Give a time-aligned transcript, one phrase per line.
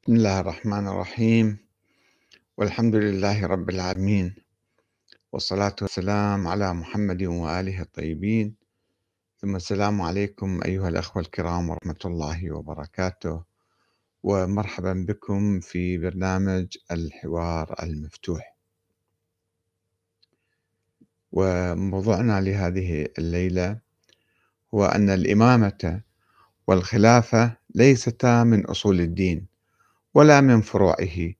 [0.00, 1.58] بسم الله الرحمن الرحيم.
[2.56, 4.34] والحمد لله رب العالمين.
[5.32, 8.54] والصلاة والسلام على محمد وآله الطيبين.
[9.40, 13.42] ثم السلام عليكم أيها الأخوة الكرام ورحمة الله وبركاته.
[14.22, 18.56] ومرحبا بكم في برنامج الحوار المفتوح.
[21.32, 23.78] وموضوعنا لهذه الليلة
[24.74, 26.00] هو أن الإمامة
[26.66, 29.49] والخلافة ليستا من أصول الدين.
[30.14, 31.34] ولا من فروعه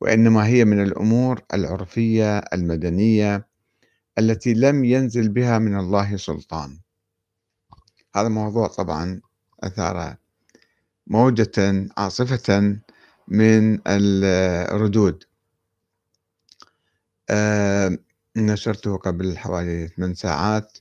[0.00, 3.46] وإنما هي من الأمور العرفية المدنية
[4.18, 6.78] التي لم ينزل بها من الله سلطان.
[8.16, 9.20] هذا موضوع طبعا
[9.60, 10.16] أثار
[11.06, 12.78] موجة عاصفة
[13.28, 15.24] من الردود.
[17.30, 17.98] أه
[18.36, 20.78] نشرته قبل حوالي 8 ساعات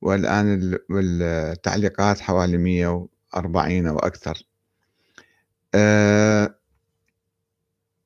[0.00, 4.51] والآن التعليقات حوالي 140 أو أكثر.
[5.74, 6.54] أه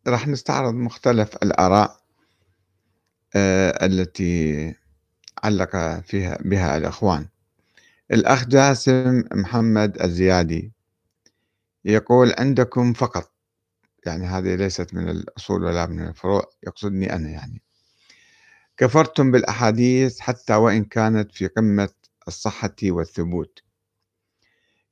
[0.07, 2.01] راح نستعرض مختلف الآراء
[3.37, 4.74] أه التي
[5.45, 7.29] علق فيها بها الأخوان.
[8.13, 10.73] الأخ جاسم محمد الزيادي
[11.85, 13.32] يقول عندكم فقط.
[14.07, 17.62] يعني هذه ليست من الأصول ولا من الفروع يقصدني أنا يعني.
[18.77, 21.88] كفرتم بالأحاديث حتى وإن كانت في قمة
[22.29, 23.59] الصحة والثبوت.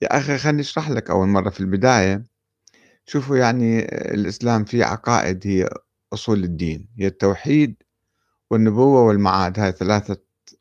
[0.03, 2.25] يا أخي خليني أشرح لك أول مرة في البداية.
[3.07, 3.79] شوفوا يعني
[4.15, 5.69] الإسلام فيه عقائد هي
[6.13, 7.83] أصول الدين هي التوحيد
[8.51, 10.17] والنبوة والمعاد هاي ثلاثة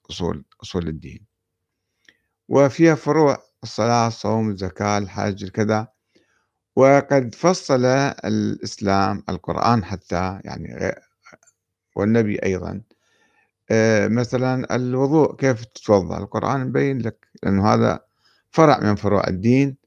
[0.10, 1.26] أصول أصول الدين.
[2.50, 5.88] وفيها فروع الصلاة الصوم الزكاة الحج كذا.
[6.76, 10.96] وقد فصل الإسلام القرآن حتى يعني
[11.96, 12.82] والنبي أيضا.
[14.08, 18.00] مثلا الوضوء كيف تتوضأ؟ القرآن مبين لك لأنه هذا
[18.52, 19.78] فرع من فروع الدين.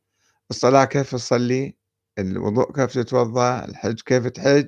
[0.51, 1.75] الصلاة كيف تصلي؟
[2.19, 4.67] الوضوء كيف تتوضأ الحج كيف تحج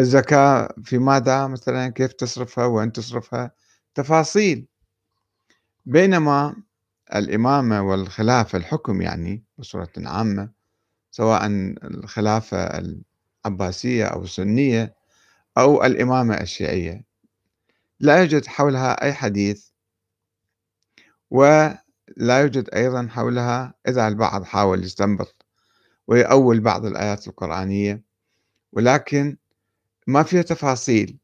[0.00, 3.50] الزكاة في ماذا مثلا كيف تصرفها وين تصرفها
[3.94, 4.66] تفاصيل.
[5.86, 6.56] بينما
[7.14, 10.50] الإمامة والخلافة الحكم يعني بصورة عامة
[11.10, 11.46] سواء
[11.84, 12.58] الخلافة
[13.44, 14.94] العباسية أو السنية
[15.58, 17.04] أو الإمامة الشيعية
[18.00, 19.68] لا يوجد حولها أي حديث
[21.30, 25.33] ولا يوجد أيضا حولها إذا البعض حاول يستنبط
[26.06, 28.02] ويأول بعض الآيات القرآنية.
[28.72, 29.36] ولكن
[30.06, 31.18] ما فيها تفاصيل.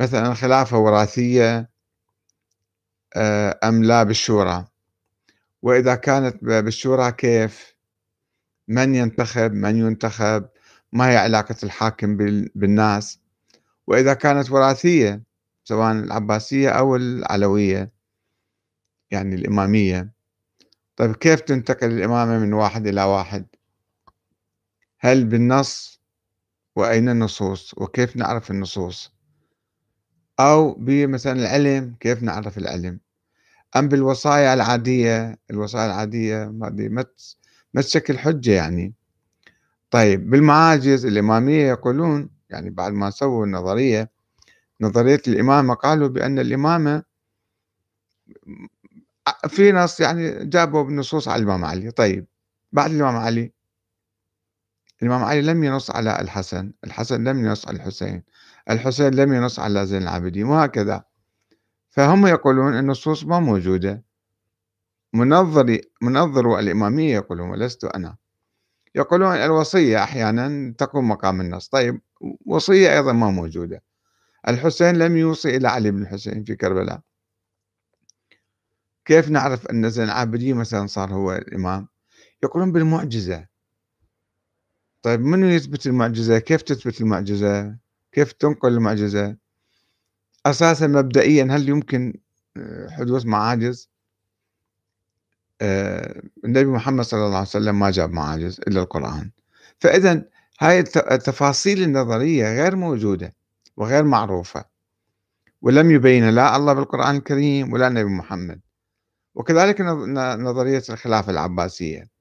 [0.00, 1.70] مثلا خلافة وراثية
[3.64, 4.66] أم لا بالشورى.
[5.62, 7.74] وإذا كانت بالشورى كيف؟
[8.68, 10.48] من ينتخب؟ من ينتخب؟
[10.92, 12.16] ما هي علاقة الحاكم
[12.54, 13.20] بالناس؟
[13.86, 15.22] وإذا كانت وراثية
[15.64, 17.92] سواء العباسية أو العلوية
[19.10, 20.12] يعني الإمامية.
[20.96, 23.46] طيب كيف تنتقل الإمامة من واحد إلى واحد؟
[25.00, 26.00] هل بالنص
[26.76, 29.12] وأين النصوص وكيف نعرف النصوص؟
[30.40, 33.00] أو بمثلا العلم كيف نعرف العلم؟
[33.76, 36.88] أم بالوصايا العادية؟ الوصايا العادية هذه
[37.74, 38.94] ما تشكل حجة يعني.
[39.90, 44.10] طيب بالمعاجز الإمامية يقولون يعني بعد ما سووا النظرية
[44.80, 47.02] نظرية الإمامة قالوا بأن الإمامة
[49.48, 51.90] في نص يعني جابوا بالنصوص على الإمام علي.
[51.90, 52.26] طيب
[52.72, 53.52] بعد الإمام علي
[55.02, 58.22] الإمام علي لم ينص على الحسن الحسن لم ينص على الحسين
[58.70, 61.04] الحسين لم ينص على زين العابدين وهكذا.
[61.90, 64.04] فهم يقولون النصوص ما موجودة.
[65.12, 68.16] منظري منظروا الإمامية يقولون ولست أنا.
[68.94, 71.68] يقولون الوصية أحيانا تقوم مقام النص.
[71.68, 72.00] طيب
[72.46, 73.82] وصية أيضا ما موجودة.
[74.48, 77.00] الحسين لم يوصي إلى علي بن الحسين في كربلاء.
[79.04, 81.88] كيف نعرف أن زين العابدين مثلا صار هو الإمام؟
[82.42, 83.46] يقولون بالمعجزة.
[85.02, 87.76] طيب منو يثبت المعجزة؟ كيف تثبت المعجزة؟
[88.12, 89.36] كيف تنقل المعجزة؟
[90.46, 92.14] أساسا مبدئيا هل يمكن
[92.56, 93.90] آه، حدوث معاجز؟
[95.60, 99.30] آه، النبي محمد صلى الله عليه وسلم ما جاب معاجز إلا القرآن.
[99.78, 100.24] فإذا
[100.60, 100.80] هاي
[101.12, 103.34] التفاصيل النظرية غير موجودة
[103.76, 104.64] وغير معروفة
[105.62, 108.60] ولم يبين لا الله بالقرآن الكريم ولا النبي محمد.
[109.34, 109.80] وكذلك
[110.40, 112.17] نظرية الخلافة العباسية.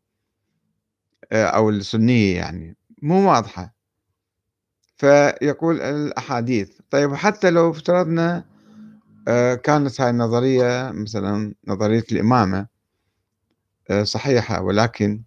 [1.32, 3.74] أو السنية يعني مو واضحة.
[4.98, 6.72] فيقول الأحاديث.
[6.92, 8.46] طيب حتى لو افترضنا
[9.28, 12.68] آه، كانت هاي النظرية مثلا نظرية الإمامة
[13.90, 15.24] آه، صحيحة ولكن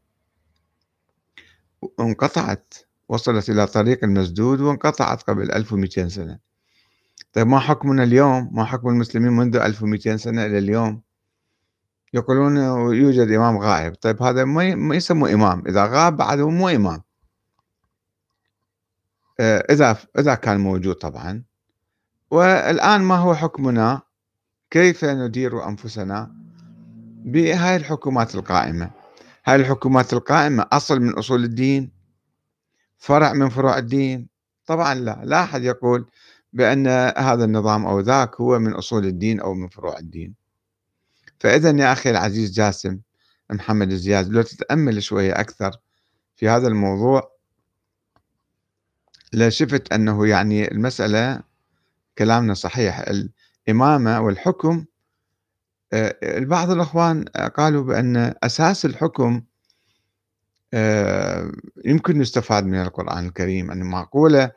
[2.01, 2.75] انقطعت
[3.09, 6.39] وصلت إلى طريق المسدود وانقطعت قبل 1200 سنة.
[7.33, 11.03] طيب ما حكمنا اليوم؟ ما حكم المسلمين منذ 1200 سنة إلى اليوم؟
[12.15, 12.57] يقولون
[12.95, 13.95] يوجد إمام غائب.
[13.95, 15.63] طيب هذا ما يسمى إمام.
[15.67, 17.03] إذا غاب بعده مو إمام.
[19.41, 21.45] آه، إذا إذا كان موجود طبعا.
[22.31, 24.03] والآن ما هو حكمنا؟
[24.71, 26.35] كيف ندير أنفسنا
[27.25, 28.91] بهاي الحكومات القائمة؟
[29.45, 31.93] هاي الحكومات القائمة أصل من أصول الدين
[32.99, 34.29] فرع من فروع الدين.
[34.67, 36.11] طبعا لا لا أحد يقول
[36.53, 36.87] بأن
[37.17, 40.40] هذا النظام أو ذاك هو من أصول الدين أو من فروع الدين.
[41.41, 43.01] فإذا يا أخي العزيز جاسم
[43.51, 45.71] محمد الزياد لو تتأمل شوية أكثر
[46.37, 47.33] في هذا الموضوع.
[49.33, 51.41] لشفت أنه يعني المسألة
[52.19, 53.05] كلامنا صحيح.
[53.69, 54.85] الإمامة والحكم
[55.93, 59.43] آه، بعض الأخوان قالوا بأن أساس الحكم
[60.75, 61.53] آه،
[61.85, 63.71] يمكن نستفاد من القرآن الكريم.
[63.71, 64.51] أن معقولة؟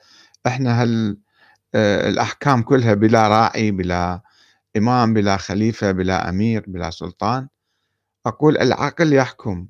[0.47, 1.17] إحنا هل
[1.75, 4.21] آه، الأحكام كلها بلا راعي بلا
[4.77, 7.47] إمام بلا خليفة بلا أمير بلا سلطان
[8.25, 9.67] أقول العقل يحكم.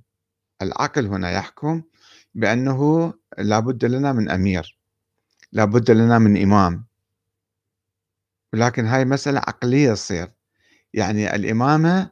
[0.62, 1.84] العقل هنا يحكم
[2.36, 4.80] بأنه لا بد لنا من أمير
[5.52, 6.86] لا بد لنا من إمام.
[8.54, 10.32] ولكن هاي مسألة عقلية تصير.
[10.94, 12.12] يعني الإمامة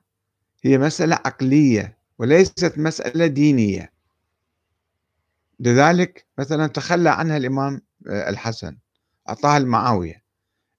[0.63, 3.91] هي مسألة عقلية وليست مسألة دينية.
[5.59, 8.77] لذلك مثلا تخلى عنها الإمام آه، الحسن
[9.29, 10.23] أعطاها المعاوية.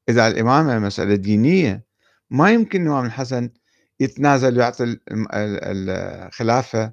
[0.09, 1.85] إذا الإمامة مسألة دينية
[2.33, 3.51] ما يمكن الإمام الحسن
[4.01, 6.93] يتنازل ويعطي الخلافة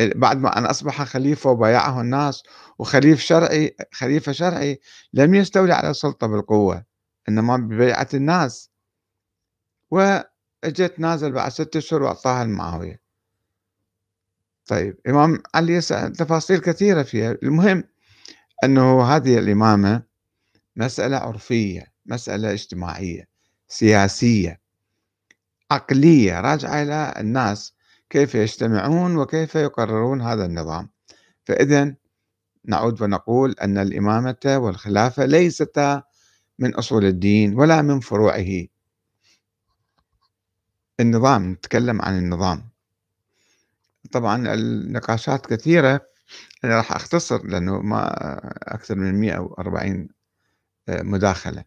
[0.00, 2.42] بعد ما أن أصبح خليفة وبايعه الناس
[2.78, 4.80] وخليفة شرعي خليفة شرعي
[5.12, 6.84] لم يستولي على السلطة بالقوة
[7.28, 8.70] إنما ببيعة الناس.
[9.90, 13.00] وإجت نازل بعد ستة أشهر وأعطاها المعاوية.
[14.66, 17.36] طيب إمام علي يسأل تفاصيل كثيرة فيها.
[17.42, 17.84] المهم
[18.64, 20.02] أنه هذه الإمامة
[20.76, 23.28] مسألة عرفية مسألة اجتماعية
[23.68, 24.59] سياسية.
[25.70, 27.74] عقلية راجعة إلى الناس
[28.10, 30.88] كيف يجتمعون وكيف يقررون هذا النظام.
[31.44, 31.94] فإذا
[32.64, 36.02] نعود ونقول أن الإمامة والخلافة ليستا
[36.58, 38.66] من أصول الدين ولا من فروعه.
[41.00, 42.68] النظام نتكلم عن النظام.
[44.12, 46.00] طبعا النقاشات كثيرة.
[46.64, 48.10] أنا راح أختصر لأنه ما
[48.62, 50.08] أكثر من 140
[50.88, 51.64] آه، مداخلة.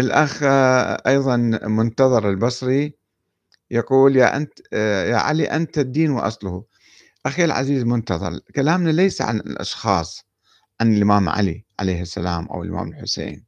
[0.00, 2.94] الأخ آه، أيضا منتظر البصري
[3.70, 6.64] يقول يا أنت آه، يا علي أنت الدين وأصله.
[7.26, 10.24] أخي العزيز منتظر كلامنا ليس عن الأشخاص
[10.80, 13.44] عن الإمام علي عليه السلام أو الإمام الحسين.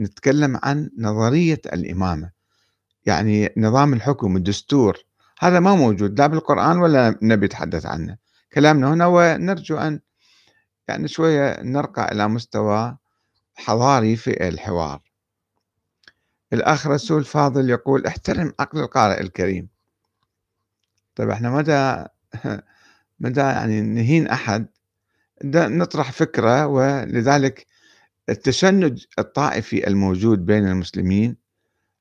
[0.00, 2.30] نتكلم عن نظرية الإمامة
[3.06, 4.98] يعني نظام الحكم الدستور.
[5.38, 8.16] هذا ما موجود لا بالقرآن ولا نبي يتحدث عنه.
[8.52, 10.00] كلامنا هنا ونرجو أن
[10.88, 12.96] يعني شوية نرقى إلى مستوى
[13.54, 15.11] حضاري في الحوار.
[16.52, 19.68] الأخ رسول فاضل يقول احترم عقل القارئ الكريم.
[21.14, 22.04] طيب إحنا مدى
[23.20, 24.66] مدى يعني نهين أحد؟
[25.44, 27.66] نطرح فكرة ولذلك
[28.28, 31.36] التشنج الطائفي الموجود بين المسلمين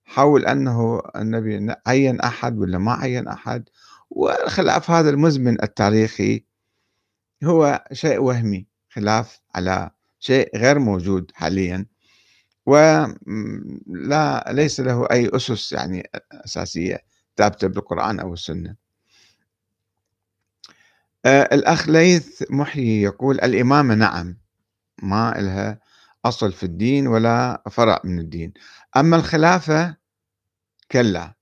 [0.06, 3.70] حول أنه النبي عين أحد ولا ما عين أحد؟
[4.10, 6.46] والخلاف هذا المزمن التاريخي
[7.44, 11.86] هو شيء وهمي خلاف على شيء غير موجود حاليا.
[12.66, 17.00] ولا ليس له أي أسس يعني أساسية
[17.38, 18.76] ثابتة بالقرآن أو السنة.
[21.26, 24.38] آه، الأخ ليث محيي يقول الإمامة نعم
[25.04, 25.80] ما لها
[26.26, 28.54] أصل في الدين ولا فرع من الدين.
[28.98, 29.96] أما الخلافة
[30.92, 31.34] كلا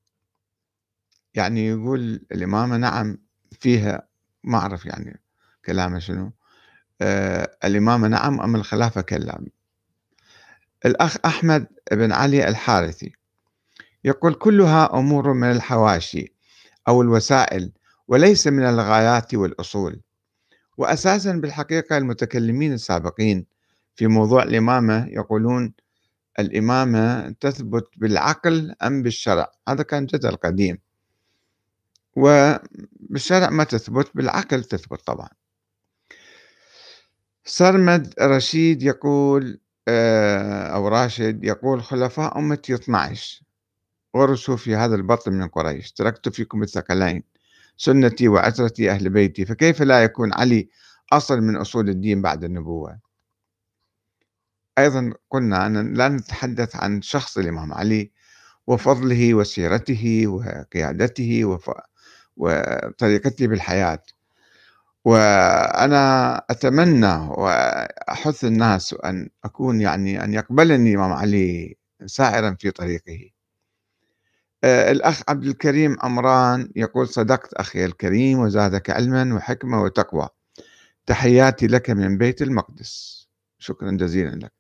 [1.34, 3.18] يعني يقول الإمامة نعم
[3.60, 4.08] فيها
[4.44, 5.22] ما أعرف يعني
[5.66, 6.32] كلامه شنو.
[7.02, 9.46] آه الإمامة نعم أما الخلافة كلا.
[10.86, 13.12] الأخ أحمد بن علي الحارثي
[14.04, 16.34] يقول كلها أمور من الحواشي
[16.88, 17.72] أو الوسائل
[18.08, 20.02] وليس من الغايات والأصول
[20.78, 23.46] وأساسا بالحقيقة المتكلمين السابقين
[23.96, 25.74] في موضوع الإمامة يقولون
[26.40, 30.78] الإمامة تثبت بالعقل أم بالشرع هذا كان جدل قديم
[32.16, 35.30] وبالشرع ما تثبت بالعقل تثبت طبعا.
[37.46, 39.60] سرمد رشيد يقول
[40.74, 43.42] أو راشد يقول خلفاء أمتي 12
[44.14, 45.92] ورثوا في هذا البطن من قريش.
[45.92, 47.24] تركت فيكم الثقلين
[47.78, 49.46] سنتي وعترتي أهل بيتي.
[49.46, 50.70] فكيف لا يكون علي
[51.14, 53.00] أصل من أصول الدين بعد النبوة؟
[54.78, 58.12] أيضا قلنا أن لا نتحدث عن شخص الإمام علي
[58.68, 61.60] وفضله وسيرته وقيادته.
[62.38, 64.04] وطريقته بالحياة.
[65.06, 73.30] وأنا أتمنى وأحث الناس أن أكون يعني أن يقبلني الإمام علي سائرا في طريقه.
[74.64, 80.30] آه، الأخ عبد الكريم عمران يقول صدقت أخي الكريم وزادك علما وحكمة وتقوى.
[81.06, 83.28] تحياتي لك من بيت المقدس.
[83.60, 84.52] شكرا جزيلا لك.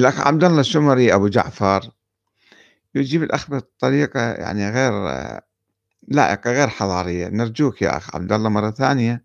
[0.00, 1.90] الأخ عبد الله الشمري أبو جعفر
[2.94, 4.92] يجيب الأخ بطريقة يعني غير
[6.08, 7.28] لائقة غير حضارية.
[7.28, 9.24] نرجوك يا أخ عبد الله مرة ثانية.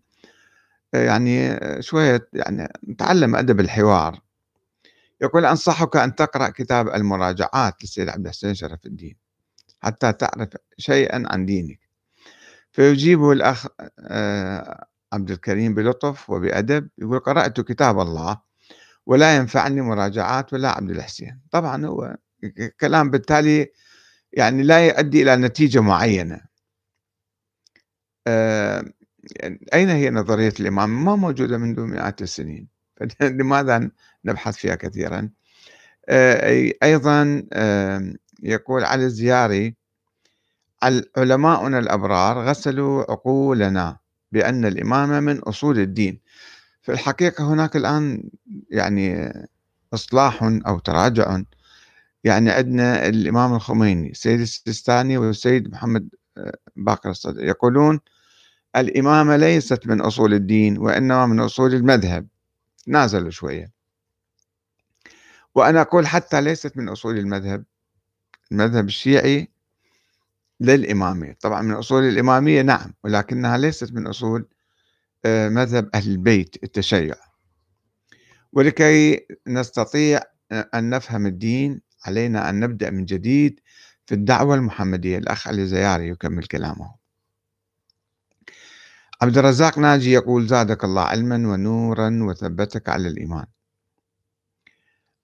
[0.92, 4.20] يعني شوية يعني نتعلم أدب الحوار.
[5.20, 9.16] يقول أنصحك أن تقرأ كتاب المراجعات للسيد عبد الحسين شرف الدين
[9.80, 11.80] حتى تعرف شيئا عن دينك.
[12.72, 13.66] فيجيبه الأخ
[14.00, 18.40] آه، عبد الكريم بلطف وبأدب يقول قرأت كتاب الله
[19.06, 21.40] ولا ينفعني مراجعات ولا عبد الحسين.
[21.50, 22.16] طبعا هو
[22.80, 23.72] كلام بالتالي
[24.32, 26.34] يعني لا يؤدي إلى نتيجة معينة.
[26.34, 26.49] آه،
[29.74, 32.68] أين هي نظرية الإمام؟ ما موجودة منذ مئات السنين.
[33.22, 33.90] لماذا
[34.24, 35.30] نبحث فيها كثيرا؟
[36.08, 37.42] آه، أيضا
[38.42, 39.74] يقول علي الزياري
[41.16, 43.96] علماؤنا الأبرار غسلوا عقولنا
[44.32, 46.20] بأن الإمامة من أصول الدين.
[46.82, 48.30] في الحقيقة هناك الآن
[48.70, 49.32] يعني
[49.94, 51.42] إصلاح أو تراجع.
[52.24, 58.00] يعني عندنا الإمام الخميني السيد السيستاني والسيد محمد آه، باقر الصدر يقولون
[58.76, 62.26] الإمامة ليست من أصول الدين وإنما من أصول المذهب.
[62.86, 63.72] نازلوا شوية.
[65.54, 67.64] وأنا أقول حتى ليست من أصول المذهب.
[68.52, 69.48] المذهب الشيعي
[70.60, 71.36] للإمامية.
[71.40, 74.48] طبعا من أصول الإمامية نعم ولكنها ليست من أصول
[75.24, 77.14] آه، مذهب أهل البيت التشيع.
[78.52, 80.20] ولكي نستطيع
[80.52, 83.60] آه، أن نفهم الدين علينا أن نبدأ من جديد
[84.06, 85.18] في الدعوة المحمدية.
[85.18, 86.99] الأخ علي زياري يكمل كلامه.
[89.22, 93.46] عبد الرزاق ناجي يقول زادك الله علما ونورا وثبتك على الإيمان.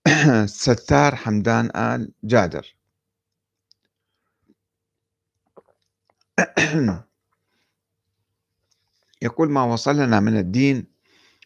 [0.45, 2.75] ستار حمدان آل جادر.
[9.21, 10.87] يقول ما وصلنا من الدين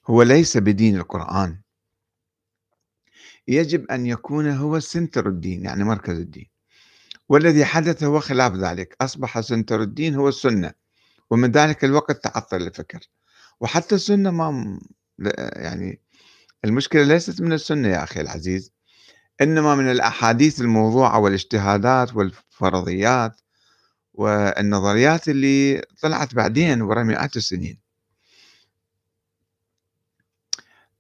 [0.08, 1.62] هو ليس بدين القرآن.
[3.48, 6.50] يجب أن يكون هو center الدين يعني مركز الدين.
[7.30, 8.96] والذي حدث هو خلاف ذلك.
[9.02, 10.81] أصبح center الدين هو السنة.
[11.32, 13.00] ومن ذلك الوقت تعطل الفكر.
[13.60, 14.80] وحتى السنة ما
[15.56, 16.02] يعني
[16.66, 18.72] المشكلة ليست من السنة يا أخي العزيز
[19.42, 23.42] إنما من الأحاديث الموضوعة والاجتهادات والفرضيات
[24.14, 27.80] والنظريات اللي طلعت بعدين ورا مئات السنين.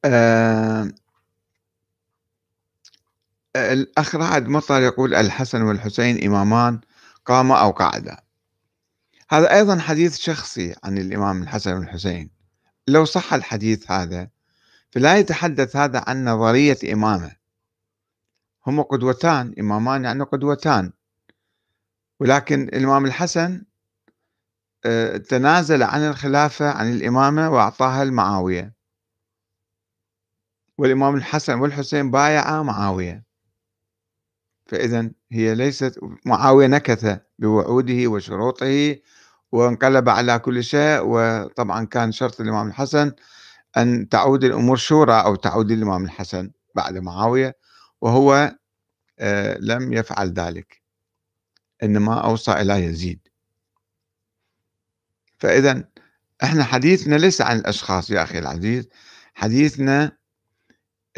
[0.05, 0.91] آه
[3.55, 6.81] الأخ رعد مطر يقول الحسن والحسين إمامان
[7.25, 8.17] قام أو قعد
[9.31, 12.29] هذا أيضا حديث شخصي عن الإمام الحسن والحسين
[12.87, 14.29] لو صح الحديث هذا
[14.91, 17.35] فلا يتحدث هذا عن نظرية إمامة.
[18.67, 20.93] هما قدوتان إمامان يعني قدوتان.
[22.19, 23.63] ولكن الإمام الحسن
[24.85, 28.73] آه، تنازل عن الخلافة عن الإمامة وأعطاها لمعاوية
[30.77, 33.23] والإمام الحسن والحسين بايعا معاوية.
[34.65, 38.95] فإذا هي ليست معاوية نكث بوعوده وشروطه
[39.51, 43.11] وانقلب على كل شيء وطبعا كان شرط الإمام الحسن
[43.77, 47.57] أن تعود الأمور شورى أو تعود للإمام الحسن بعد معاوية
[48.01, 48.55] وهو
[49.19, 50.81] آه، لم يفعل ذلك.
[51.83, 53.27] إنما أوصى إلى يزيد.
[55.39, 55.83] فإذا
[56.43, 58.89] إحنا حديثنا ليس عن الأشخاص يا أخي العزيز
[59.33, 60.11] حديثنا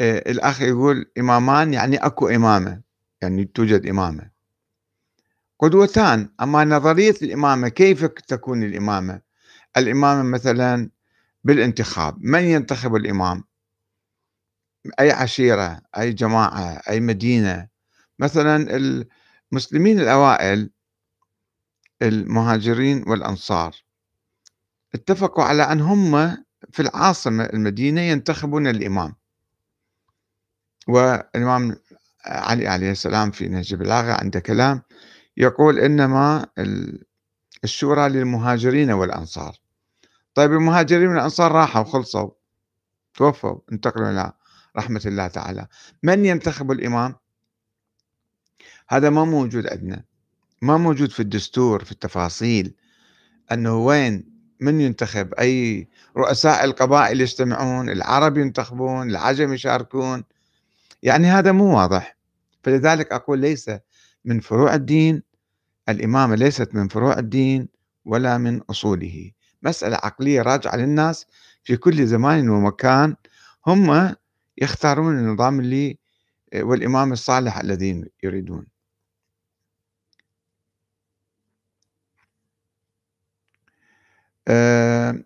[0.00, 2.80] آه، الأخ يقول إمامان يعني أكو إمامة
[3.22, 4.33] يعني توجد إمامة.
[5.58, 6.28] قدوتان.
[6.42, 9.20] أما نظرية الإمامة كيف تكون الإمامة؟
[9.76, 10.90] الإمامة مثلا
[11.44, 13.44] بالانتخاب من ينتخب الإمام؟
[15.00, 17.68] أي عشيرة أي جماعة أي مدينة؟
[18.18, 18.76] مثلا
[19.52, 20.70] المسلمين الأوائل
[22.02, 23.74] المهاجرين والأنصار
[24.94, 26.36] اتفقوا على أن هم
[26.72, 29.14] في العاصمة المدينة ينتخبون الإمام.
[30.88, 31.76] والإمام
[32.26, 34.82] علي عليه السلام في نهج البلاغة عنده كلام
[35.36, 36.46] يقول إنما
[37.64, 39.56] الشورى للمهاجرين والأنصار.
[40.34, 42.30] طيب المهاجرين والأنصار راحوا وخلصوا
[43.14, 44.32] توفوا انتقلوا إلى
[44.76, 45.66] رحمة الله تعالى.
[46.02, 47.14] من ينتخب الإمام؟
[48.88, 50.04] هذا ما موجود عندنا.
[50.62, 52.74] ما موجود في الدستور في التفاصيل.
[53.52, 60.24] أنه وين من ينتخب؟ أي رؤساء القبائل يجتمعون العرب ينتخبون العجم يشاركون.
[61.02, 62.16] يعني هذا مو واضح.
[62.64, 63.70] فلذلك أقول ليس
[64.24, 65.22] من فروع الدين
[65.88, 67.68] الإمامة ليست من فروع الدين
[68.04, 69.30] ولا من أصوله.
[69.62, 71.26] مسألة عقلية راجعة للناس
[71.64, 73.16] في كل زمان ومكان.
[73.66, 74.14] هم
[74.58, 75.98] يختارون النظام اللي
[76.54, 78.66] والإمام الصالح الذين يريدون.
[84.48, 85.24] آه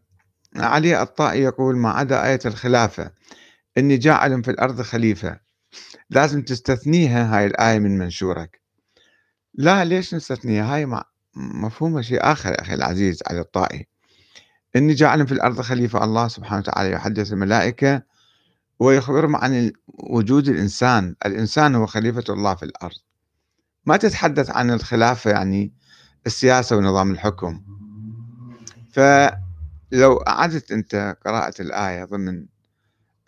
[0.57, 3.13] علي الطائي يقول ما عدا آية الخلافة
[3.79, 5.41] إني جاعل في الأرض خليفة.
[6.11, 8.61] لازم تستثنيها هاي الآية من منشورك.
[9.59, 11.03] لا ليش نستثنيها هاي
[11.37, 13.87] مفهومها شيء آخر يا أخي العزيز علي الطائي.
[14.77, 18.03] إني جاعل في الأرض خليفة الله سبحانه وتعالى يحدث الملائكة
[18.79, 21.15] ويخبرهم عن وجود الإنسان.
[21.27, 22.97] الإنسان هو خليفة الله في الأرض.
[23.87, 25.73] ما تتحدث عن الخلافة يعني
[26.27, 27.63] السياسة ونظام الحكم.
[28.93, 32.47] فلو أعدت أنت قراءة الآية ضمن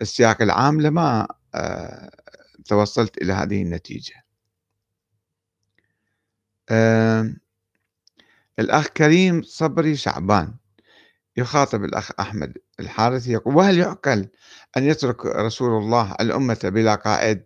[0.02, 2.10] السياق العام لما آه،
[2.66, 4.29] توصلت إلى هذه النتيجة.
[8.58, 10.54] الأخ كريم صبري شعبان
[11.36, 14.28] يخاطب الأخ أحمد الحارثي يقول وهل يعقل
[14.76, 17.42] أن يترك رسول الله الأمة بلا قائد؟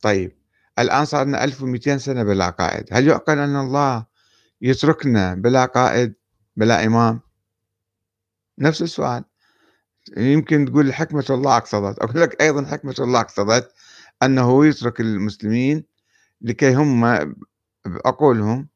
[0.00, 0.36] طيب
[0.78, 2.84] الآن صار لنا 1200 سنة بلا قائد.
[2.92, 4.06] هل يعقل أن الله
[4.62, 6.14] يتركنا بلا قائد
[6.56, 7.20] بلا إمام؟
[8.58, 9.24] نفس السؤال.
[10.16, 11.98] يمكن تقول حكمة الله اقتضت.
[11.98, 13.72] أقول لك أيضا حكمة الله اقتضت
[14.22, 15.84] أنه يترك المسلمين
[16.40, 17.04] لكي هم
[17.86, 18.68] بعقولهم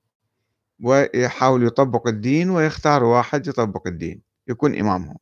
[0.82, 5.16] ويحاولوا يطبقوا الدين ويختاروا واحد يطبق الدين يكون إمامهم.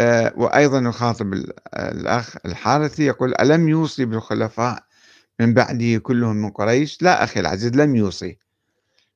[0.00, 1.32] آه، وأيضا يخاطب
[1.76, 4.84] الأخ الحارثي يقول ألم يوصي بالخلفاء
[5.40, 8.38] من بعده كلهم من قريش؟ لا أخي العزيز لم يوصي.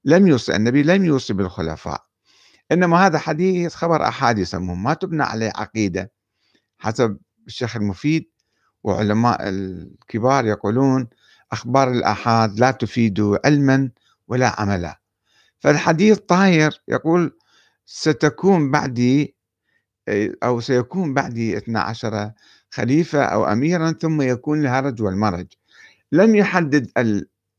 [0.05, 2.07] لم يوصي النبي لم يوصي بالخلفاء.
[2.73, 6.13] إنما هذا حديث خبر أحاد يسمون ما تبنى عليه عقيدة
[6.79, 8.31] حسب الشيخ المفيد.
[8.87, 11.09] وعلماء الكبار يقولون
[11.53, 13.91] أخبار الآحاد لا تفيد علما
[14.29, 15.01] ولا عملا.
[15.59, 17.39] فالحديث طاير يقول
[17.87, 19.37] ستكون بعدي
[20.43, 22.33] أو سيكون بعدي 12
[22.71, 25.47] خليفة أو أميرا ثم يكون الهرج والمرج.
[26.13, 26.91] لم يحدد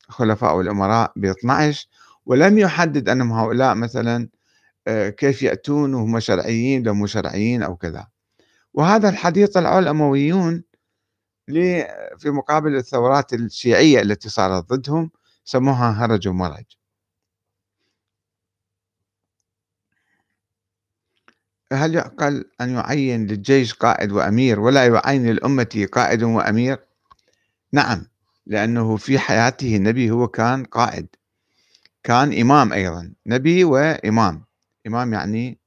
[0.10, 1.88] الخلفاء والأمراء ب 12
[2.25, 4.29] ولم يحدد أنهم هؤلاء مثلا
[4.87, 8.07] آه، كيف يأتون وهم شرعيين لو مو شرعيين أو كذا.
[8.74, 10.63] وهذا الحديث طلعوا الأمويون
[12.18, 15.12] في مقابل الثورات الشيعية التي صارت ضدهم
[15.46, 16.66] سموها هرج ومرج.
[21.74, 26.79] هل يعقل أن يعين للجيش قائد وأمير ولا يعين للأمة قائد وأمير؟
[27.74, 28.05] نعم
[28.46, 31.07] لأنه في حياته النبي هو كان قائد.
[32.03, 34.46] كان إمام أيضا نبي وإمام.
[34.88, 35.60] إمام يعني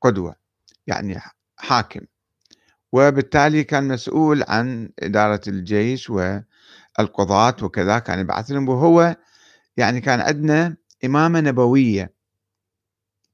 [0.00, 0.36] قدوة
[0.86, 1.20] يعني
[1.56, 2.00] حاكم.
[2.94, 8.68] وبالتالي كان مسؤول عن إدارة الجيش والقضاة وكذا كان يبعث لهم.
[8.68, 9.16] وهو
[9.76, 12.14] يعني كان عندنا إمامة نبوية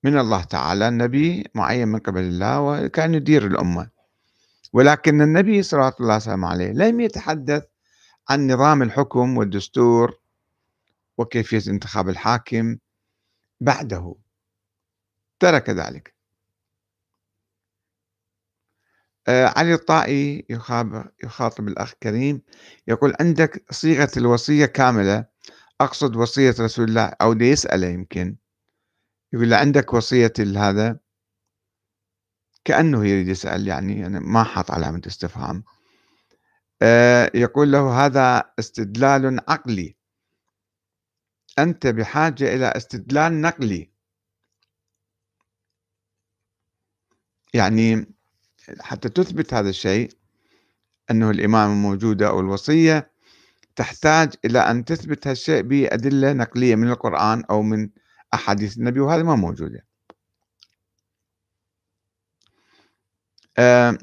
[0.05, 3.91] من الله تعالى النبي معين من قبل الله وكان يدير الأمة.
[4.73, 7.65] ولكن النبي صلى الله وسلم عليه لم يتحدث
[8.29, 10.21] عن نظام الحكم والدستور
[11.19, 12.77] وكيفية انتخاب الحاكم
[13.61, 14.15] بعده.
[15.41, 16.21] ترك ذلك
[19.10, 20.47] آه، علي الطائي
[21.25, 22.43] يخاطب الأخ كريم
[22.89, 25.25] يقول عندك صيغة الوصية كاملة
[25.81, 28.37] أقصد وصية رسول الله أو يسأله يمكن.
[29.33, 30.99] يقول له عندك وصية هذا؟
[32.65, 35.65] كأنه يريد يسأل يعني, يعني ما حط علامة استفهام.
[36.83, 39.97] آه، يقول له هذا استدلال عقلي.
[41.59, 43.91] أنت بحاجة إلى استدلال نقلي.
[47.55, 48.07] يعني
[48.81, 50.11] حتى تثبت هذا الشيء
[51.11, 53.11] أنه الإمامة موجودة أو الوصية
[53.77, 57.91] تحتاج إلى أن تثبت هالشيء بأدلة نقلية من القرآن أو من
[58.35, 59.87] أحاديث النبي وهذا ما موجودة.
[63.59, 63.99] آه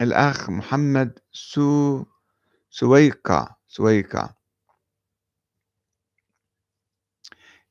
[0.00, 2.04] الأخ محمد سو
[2.70, 4.34] سويكا سويكا.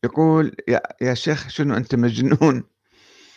[0.03, 2.63] يقول يا, يا شيخ شنو أنت مجنون؟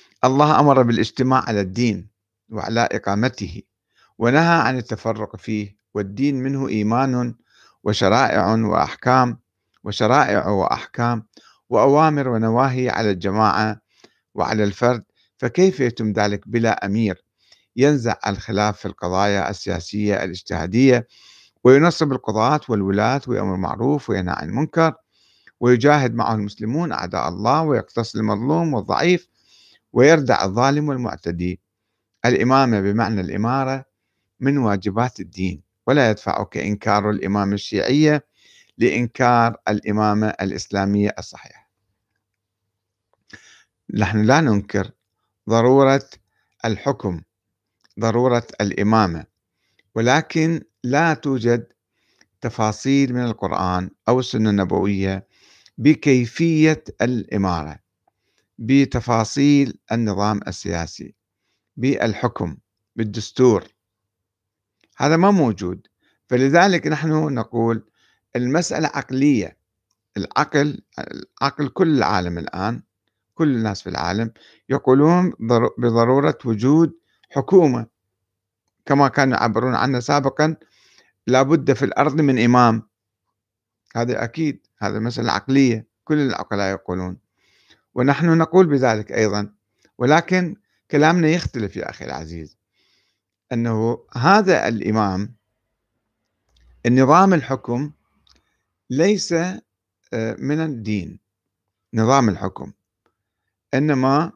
[0.24, 2.08] الله أمر بالاجتماع على الدين.
[2.50, 3.62] وعلى إقامته
[4.18, 7.34] ونهى عن التفرق فيه والدين منه إيمان
[7.84, 9.38] وشرائع وأحكام
[9.84, 11.26] وشرائع وأحكام
[11.70, 13.80] وأوامر ونواهي على الجماعة
[14.34, 15.04] وعلى الفرد
[15.38, 17.24] فكيف يتم ذلك بلا أمير؟
[17.76, 21.06] ينزع الخلاف في القضايا السياسية الاجتهادية
[21.64, 24.94] وينصب القضاة والولاة ويأمر معروف وينهى عن المنكر
[25.60, 29.28] ويجاهد معه المسلمون أعداء الله ويقتص المظلوم والضعيف
[29.92, 31.60] ويردع الظالم والمعتدي.
[32.24, 33.84] الإمامة بمعنى الإمارة
[34.40, 38.24] من واجبات الدين ولا يدفعك إنكار الإمامة الشيعية
[38.78, 41.68] لإنكار الإمامة الإسلامية الصحيحة.
[43.94, 44.90] نحن لا ننكر
[45.48, 46.08] ضرورة
[46.64, 47.20] الحكم
[48.00, 49.24] ضرورة الإمامة
[49.94, 51.66] ولكن لا توجد
[52.40, 55.26] تفاصيل من القرآن أو السنة النبوية
[55.78, 57.78] بكيفية الإمارة
[58.58, 61.14] بتفاصيل النظام السياسي.
[61.78, 62.56] بالحكم
[62.96, 63.64] بالدستور.
[64.96, 65.86] هذا ما موجود.
[66.28, 67.84] فلذلك نحن نقول
[68.36, 69.56] المسألة عقلية.
[70.16, 70.82] العقل
[71.42, 72.82] عقل كل العالم الآن
[73.34, 74.32] كل الناس في العالم
[74.68, 75.32] يقولون
[75.78, 76.94] بضرورة وجود
[77.30, 77.86] حكومة.
[78.86, 80.56] كما كانوا يعبرون عنها سابقا
[81.26, 82.82] لابد في الأرض من إمام.
[83.96, 84.66] هذا أكيد.
[84.78, 85.86] هذا مسألة عقلية.
[86.04, 87.18] كل العقلاء يقولون.
[87.94, 89.52] ونحن نقول بذلك أيضا.
[89.98, 90.56] ولكن
[90.90, 92.56] كلامنا يختلف يا أخي العزيز.
[93.52, 95.34] أنه هذا الإمام
[96.86, 97.92] النظام الحكم
[98.90, 99.32] ليس
[100.12, 101.18] آه، من الدين.
[101.94, 102.72] نظام الحكم.
[103.74, 104.32] إنما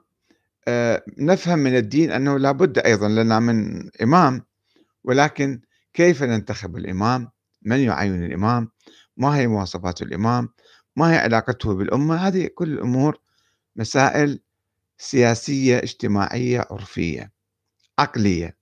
[0.69, 4.43] آه، نفهم من الدين أنه لابد أيضا لنا من إمام.
[5.05, 5.61] ولكن
[5.93, 7.31] كيف ننتخب الإمام؟
[7.63, 8.69] من يعين الإمام؟
[9.17, 10.49] ما هي مواصفات الإمام؟
[10.97, 13.19] ما هي علاقته بالأمة؟ هذه كل الأمور
[13.77, 14.41] مسائل
[15.03, 17.33] سياسية اجتماعية عرفية
[17.99, 18.57] عقلية.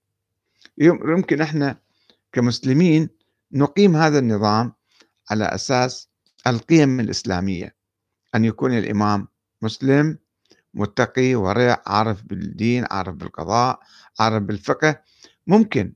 [0.77, 1.77] يمكن إحنا
[2.33, 3.09] كمسلمين
[3.51, 4.73] نقيم هذا النظام
[5.31, 6.09] على أساس
[6.47, 7.75] القيم الإسلامية
[8.35, 9.27] أن يكون الإمام
[9.61, 10.17] مسلم
[10.73, 13.79] متقي ورع عارف بالدين عارف بالقضاء
[14.19, 15.01] عارف بالفقه.
[15.47, 15.93] ممكن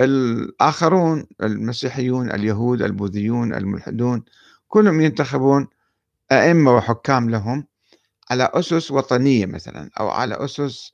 [0.00, 4.24] الآخرون المسيحيون اليهود البوذيون الملحدون
[4.68, 5.68] كلهم ينتخبون
[6.32, 7.66] أئمة وحكام لهم
[8.30, 10.92] على أسس وطنية مثلا أو على أسس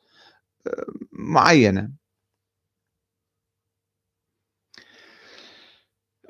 [0.66, 1.90] آه، معينة.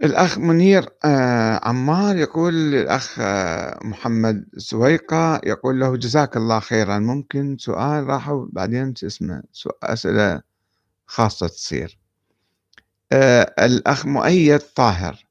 [0.05, 6.99] الأخ منير آه، عمار يقول الأخ آه، محمد سويقة يقول له جزاك الله خيرا.
[6.99, 9.43] ممكن سؤال راحوا بعدين اسمه
[9.83, 10.43] أسئلة
[11.07, 11.99] خاصة تصير.
[13.59, 15.27] الأخ مؤيد طاهر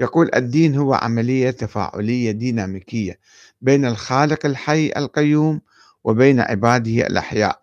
[0.00, 3.18] يقول الدين هو عملية تفاعلية ديناميكية.
[3.60, 5.60] بين الخالق الحي القيوم
[6.04, 7.62] وبين عباده الأحياء.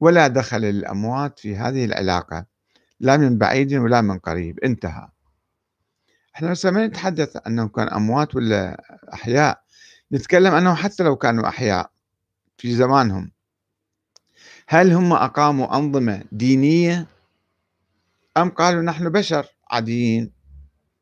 [0.00, 2.46] ولا دخل للأموات في هذه العلاقة
[3.00, 5.08] لا من بعيد ولا من قريب انتهى.
[6.36, 9.64] إحنا هسه ما نتحدث انهم كانوا أموات ولا أحياء
[10.12, 11.90] نتكلم أنه حتى لو كانوا أحياء
[12.58, 13.30] في زمانهم
[14.68, 17.06] هل هم أقاموا أنظمة دينية؟
[18.36, 20.32] أم قالوا نحن بشر عاديين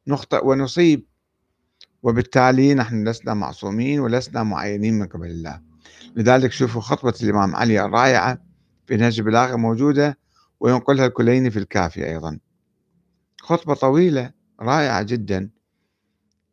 [0.06, 1.06] نخطئ ونصيب؟
[2.02, 5.60] وبالتالي نحن لسنا معصومين ولسنا معينين من قبل الله.
[6.16, 8.38] لذلك شوفوا خطبة الإمام علي الرائعة
[8.86, 10.18] في نهج البلاغة موجودة
[10.60, 12.38] وينقلها الكليني في الكافي أيضا.
[13.40, 15.50] خطبة طويلة رائعة جدا.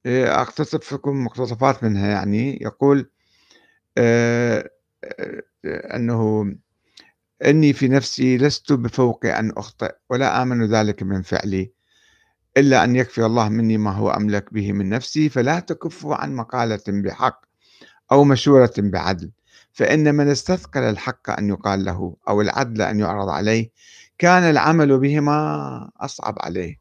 [0.05, 2.59] آه، أقتصف لكم مقتطفات منها يعني.
[2.62, 3.09] يقول
[3.97, 4.69] آه،
[5.03, 5.43] آه،
[5.95, 6.45] أنه
[7.45, 11.71] إني في نفسي لست بفوق أن أخطئ ولا آمن ذلك من فعلي.
[12.57, 16.83] إلا أن يكفي الله مني ما هو أملك به من نفسي فلا تكفوا عن مقالة
[16.88, 17.41] بحق
[18.12, 19.31] أو مشورة بعدل.
[19.73, 23.71] فإن من استثقل الحق أن يقال له أو العدل أن يعرض عليه
[24.17, 26.79] كان العمل بهما أصعب عليه.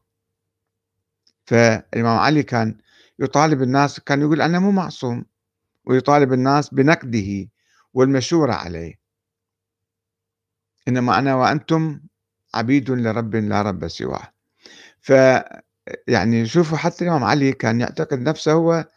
[1.45, 2.77] فالإمام علي كان
[3.19, 5.25] يطالب الناس كان يقول أنا مو معصوم
[5.85, 7.49] ويطالب الناس بنقده
[7.93, 8.99] والمشورة عليه.
[10.87, 11.99] إنما أنا وأنتم
[12.53, 14.38] عبيد لرب لا رب سواه.
[15.09, 15.13] ف
[16.07, 18.87] يعني شوفوا حتى الإمام علي كان يعتقد نفسه هو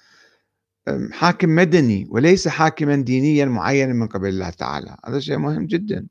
[1.12, 4.96] حاكم مدني وليس حاكما دينيا معينا من قبل الله تعالى.
[5.06, 6.06] هذا شيء مهم جدا.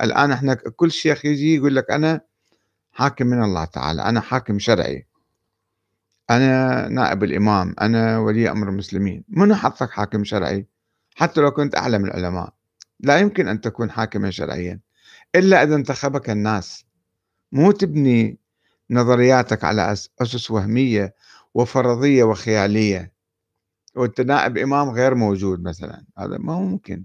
[0.00, 2.20] الآن إحنا كل شيخ يجي يقول لك أنا
[2.92, 5.06] حاكم من الله تعالى أنا حاكم شرعي.
[6.30, 9.24] أنا نائب الإمام أنا ولي أمر المسلمين.
[9.28, 10.66] من حطك حاكم شرعي؟
[11.14, 12.54] حتى لو كنت أعلى من العلماء.
[13.00, 14.80] لا يمكن أن تكون حاكما شرعيا.
[15.34, 16.84] إلا إذا انتخبك الناس.
[17.52, 18.38] مو تبني
[18.90, 21.14] نظرياتك على أسس وهمية
[21.54, 23.12] وفرضية وخيالية.
[23.96, 26.04] وأنت نائب إمام غير موجود مثلا.
[26.18, 27.04] هذا ما هو ممكن.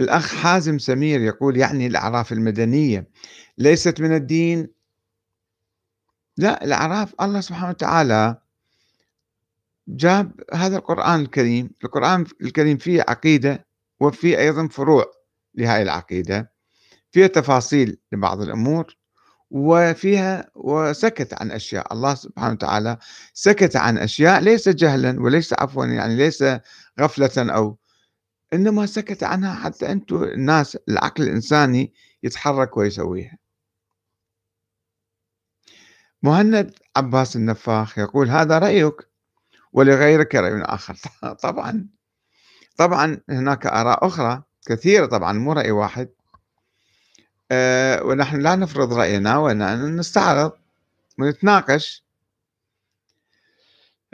[0.00, 3.10] الأخ حازم سمير يقول يعني الأعراف المدنية
[3.58, 4.68] ليست من الدين؟
[6.36, 8.38] لا الأعراف الله سبحانه وتعالى
[9.88, 11.70] جاب هذا القرآن الكريم.
[11.84, 13.66] القرآن الكريم فيه عقيدة
[14.00, 15.17] وفيه أيضا فروع.
[15.58, 16.52] لهذه العقيدة
[17.10, 18.96] فيها تفاصيل لبعض الأمور
[19.50, 21.92] وفيها وسكت عن أشياء.
[21.92, 22.98] الله سبحانه وتعالى
[23.32, 26.44] سكت عن أشياء ليس جهلا وليس عفوا يعني ليس
[27.00, 27.78] غفلة أو
[28.52, 31.92] إنما سكت عنها حتى أنتم الناس العقل الإنساني
[32.22, 33.38] يتحرك ويسويها.
[36.22, 38.94] مهند عباس النفاخ يقول هذا رأيك
[39.72, 40.96] ولغيرك رأي آخر.
[41.42, 41.88] طبعا
[42.76, 44.42] طبعا هناك آراء أخرى.
[44.68, 46.08] كثيرة طبعا مو رأي واحد.
[47.50, 50.52] أه ونحن لا نفرض رأينا ونستعرض
[51.18, 52.04] ونتناقش.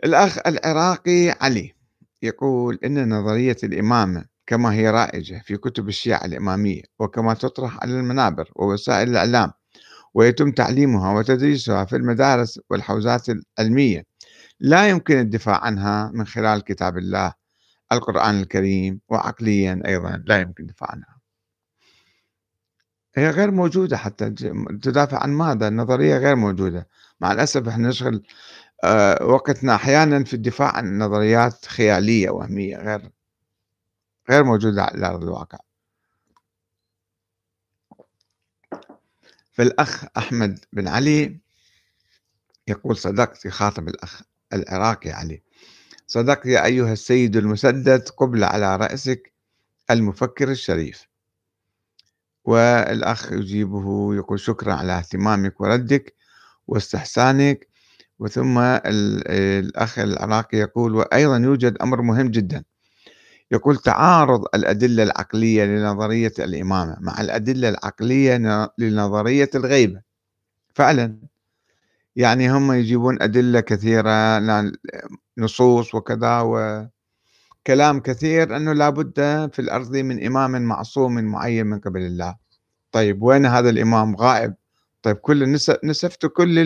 [0.05, 1.75] الأخ العراقي علي
[2.23, 8.51] يقول إن نظرية الإمامة كما هي رائجة في كتب الشيعة الإمامية وكما تطرح على المنابر
[8.57, 9.53] ووسائل الإعلام
[10.15, 14.05] ويتم تعليمها وتدريسها في المدارس والحوزات العلمية
[14.61, 17.33] لا يمكن الدفاع عنها من خلال كتاب الله
[17.95, 21.21] القرآن الكريم وعقليا أيضا لا يمكن الدفاع عنها.
[23.17, 24.31] هي غير موجودة حتى
[24.83, 26.89] تدافع عن ماذا؟ النظرية غير موجودة.
[27.21, 28.23] مع الأسف إحنا نشغل
[28.85, 33.11] آه، وقتنا أحيانا في الدفاع عن نظريات خيالية وهمية غير
[34.31, 35.59] غير موجودة على أرض الواقع.
[39.53, 41.41] فالأخ أحمد بن علي
[42.69, 45.43] يقول صدقت يخاطب الأخ العراقي علي.
[46.15, 49.33] صدقت يا أيها السيد المسدد قبل على رأسك
[49.91, 51.09] المفكر الشريف.
[52.45, 56.15] والأخ يجيبه يقول شكرا على اهتمامك وردك
[56.67, 57.69] واستحسانك.
[58.19, 62.65] وثم الأخ العراقي يقول وأيضا يوجد أمر مهم جدا.
[63.51, 68.37] يقول تعارض الأدلة العقلية لنظرية الإمامة مع الأدلة العقلية
[68.79, 70.01] لنظرية الغيبة.
[70.75, 71.19] فعلا.
[72.17, 74.41] يعني هم يجيبون أدلة كثيرة
[75.39, 79.21] نصوص وكذا وكلام كثير أنه لابد
[79.53, 82.37] في الأرض من إمام معصوم معين من قبل الله.
[82.93, 84.55] طيب وين هذا الإمام؟ غائب.
[85.03, 85.53] طيب كل
[85.85, 86.59] نسفت كل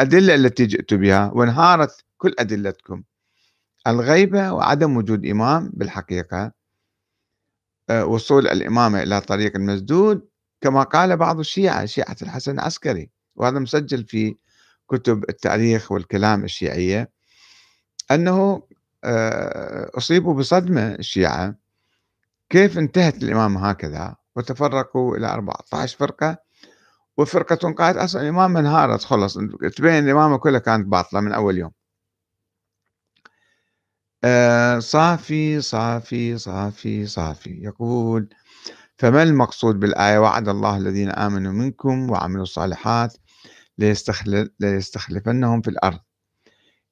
[0.00, 3.02] الأدلة التي جئت بها وانهارت كل أدلتكم.
[3.86, 6.52] الغيبة وعدم وجود إمام بالحقيقة
[7.90, 10.28] آه، وصول الإمامة إلى طريق المسدود
[10.60, 14.36] كما قال بعض الشيعة شيعة الحسن العسكري وهذا مسجل في
[14.90, 17.10] كتب التاريخ والكلام الشيعية
[18.10, 18.62] أنه
[19.04, 21.54] آه، أصيبوا بصدمة الشيعة.
[22.50, 26.36] كيف انتهت الإمامة هكذا؟ وتفرقوا إلى 14 فرقة
[27.16, 29.38] وفرقة قالت أصلا الإمامة انهارت خلص
[29.76, 31.70] تبين الإمامة كلها كانت باطلة من أول يوم.
[34.24, 37.50] آه، صافي صافي صافي صافي.
[37.62, 38.28] يقول
[38.98, 43.16] فما المقصود بالآية؟ وعد الله الذين آمنوا منكم وعملوا الصالحات
[44.60, 46.00] ليستخلفنهم في الأرض.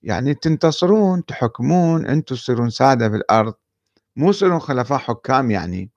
[0.03, 3.55] يعني تنتصرون تحكمون أنتم تصيرون سادة في الأرض.
[4.17, 5.91] مو تصيرون خلفاء حكام يعني.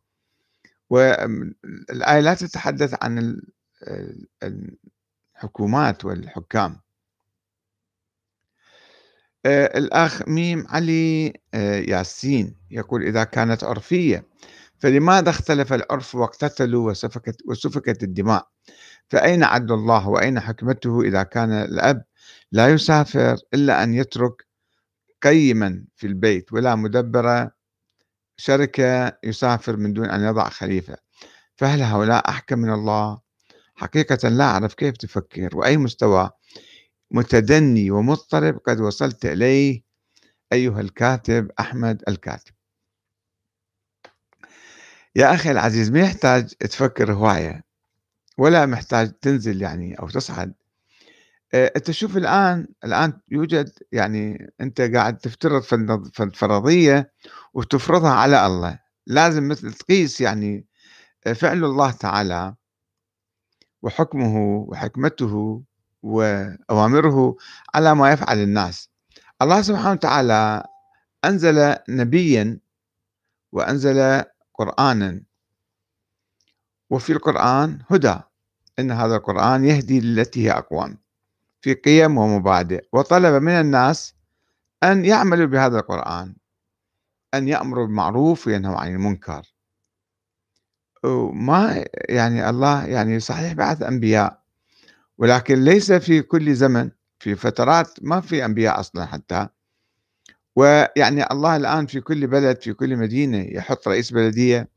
[0.89, 3.41] والآية لا تتحدث عن
[5.35, 6.81] الحكومات والحكام.
[9.45, 14.27] آه، الأخ ميم علي آه، ياسين يقول إذا كانت عرفية.
[14.85, 18.47] فلماذا اختلف العرف واقتتلوا وسفكت, وسفكت الدماء؟
[19.09, 22.05] فأين عدل الله وأين حكمته إذا كان الأب
[22.51, 24.47] لا يسافر إلا أن يترك
[25.23, 27.49] قيما في البيت ولا مدبر
[28.37, 30.97] شركة يسافر من دون أن يضع خليفة؟
[31.55, 33.19] فهل هؤلاء أحكم من الله؟
[33.75, 36.29] حقيقة لا أعرف كيف تفكر وأي مستوى
[37.11, 39.83] متدني ومضطرب قد وصلت إليه
[40.53, 42.54] أيها الكاتب أحمد الكاتب.
[45.15, 47.63] يا أخي العزيز ما يحتاج تفكر هواية
[48.37, 50.53] ولا محتاج تنزل يعني أو تصعد.
[51.53, 55.63] آه، أنت شوف الآن الآن يوجد يعني أنت قاعد تفترض
[56.33, 57.11] فرضية
[57.53, 58.79] وتفرضها على الله.
[59.07, 60.65] لازم مثل تقيس يعني
[61.27, 62.55] آه، فعل الله تعالى
[63.81, 65.61] وحكمه وحكمته
[66.03, 67.37] وأوامره
[67.75, 68.89] على ما يفعل الناس.
[69.41, 70.63] الله سبحانه وتعالى
[71.25, 72.59] أنزل نبيا
[73.51, 74.23] وأنزل
[74.57, 75.21] قرآنا.
[76.89, 78.15] وفي القرآن هدى
[78.79, 80.97] إن هذا القرآن يهدي للتي هي أقوام
[81.61, 82.85] في قيم ومبادئ.
[82.93, 84.15] وطلب من الناس
[84.83, 86.35] أن يعملوا بهذا القرآن
[87.33, 89.53] أن يأمروا بالمعروف وينهوا عن المنكر.
[91.03, 94.41] وما يعني الله يعني صحيح بعث أنبياء
[95.17, 99.47] ولكن ليس في كل زمن في فترات ما في أنبياء أصلا حتى.
[100.55, 104.69] ويعني الله الآن في كل بلد في كل مدينة يحط رئيس بلدية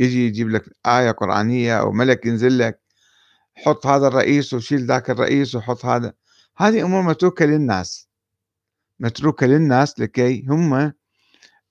[0.00, 2.80] يجي يجيب لك آية قرآنية أو ملك ينزل لك
[3.54, 6.12] حط هذا الرئيس وشيل ذاك الرئيس وحط هذا.
[6.56, 8.08] هذه أمور متروكة للناس.
[9.00, 10.92] متروكة للناس لكي هم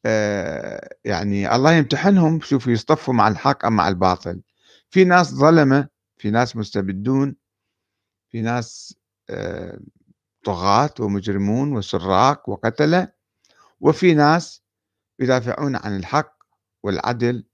[0.06, 4.42] آه يعني الله يمتحنهم شوف يصطفوا مع الحق أم مع الباطل.
[4.90, 5.88] في ناس ظلمة
[6.18, 7.36] في ناس مستبدون
[8.30, 8.96] في ناس
[9.30, 9.80] آه
[10.44, 13.21] طغاة ومجرمون وسراق وقتلة.
[13.82, 14.64] وفي ناس
[15.20, 16.38] يدافعون عن الحق
[16.84, 17.46] والعدل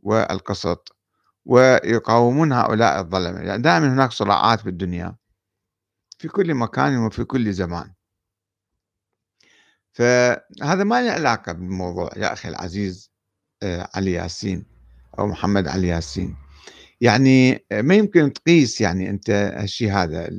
[0.00, 0.96] والقسط
[1.44, 5.16] ويقاومون هؤلاء الظلمة يعني دائما هناك صراعات في الدنيا
[6.18, 7.92] في كل مكان وفي كل زمان.
[9.92, 13.10] فهذا ما له علاقة بالموضوع يا أخي العزيز
[13.62, 14.64] آه، علي ياسين
[15.18, 16.36] أو محمد علي ياسين.
[17.00, 20.30] يعني ما يمكن تقيس يعني أنت هالشيء هذا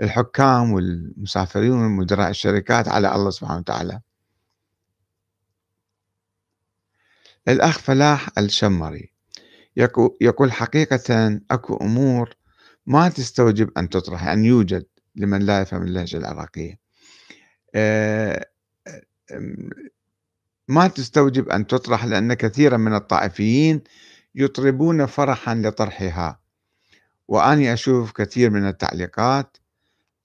[0.00, 4.00] الحكام والمسافرين ومدراء الشركات على الله سبحانه وتعالى.
[7.48, 9.12] الأخ فلاح الشمري.
[10.20, 12.34] يقول حقيقة أكو أمور
[12.86, 16.80] ما تستوجب أن تطرح يعني يوجد لمن لا يفهم اللهجة العراقية.
[17.74, 18.46] آه،
[20.68, 23.82] ما تستوجب أن تطرح لأن كثيرا من الطائفيين
[24.34, 26.40] يطربون فرحا لطرحها.
[27.28, 29.56] وأني أشوف كثير من التعليقات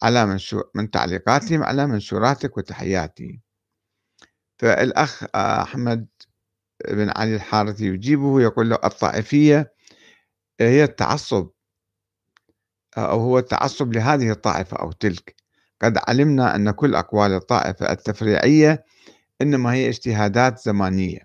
[0.03, 0.39] على
[0.75, 3.39] من تعليقاتهم على منشوراتك وتحياتي.
[4.57, 6.07] فالأخ أحمد
[6.89, 9.74] بن علي الحارثي يجيبه يقول له الطائفية
[10.60, 11.50] هي التعصب
[12.98, 15.36] أو هو التعصب لهذه الطائفة أو تلك.
[15.82, 18.86] قد علمنا أن كل أقوال الطائفة التفريعية
[19.41, 21.19] إنما هي اجتهادات زمانية.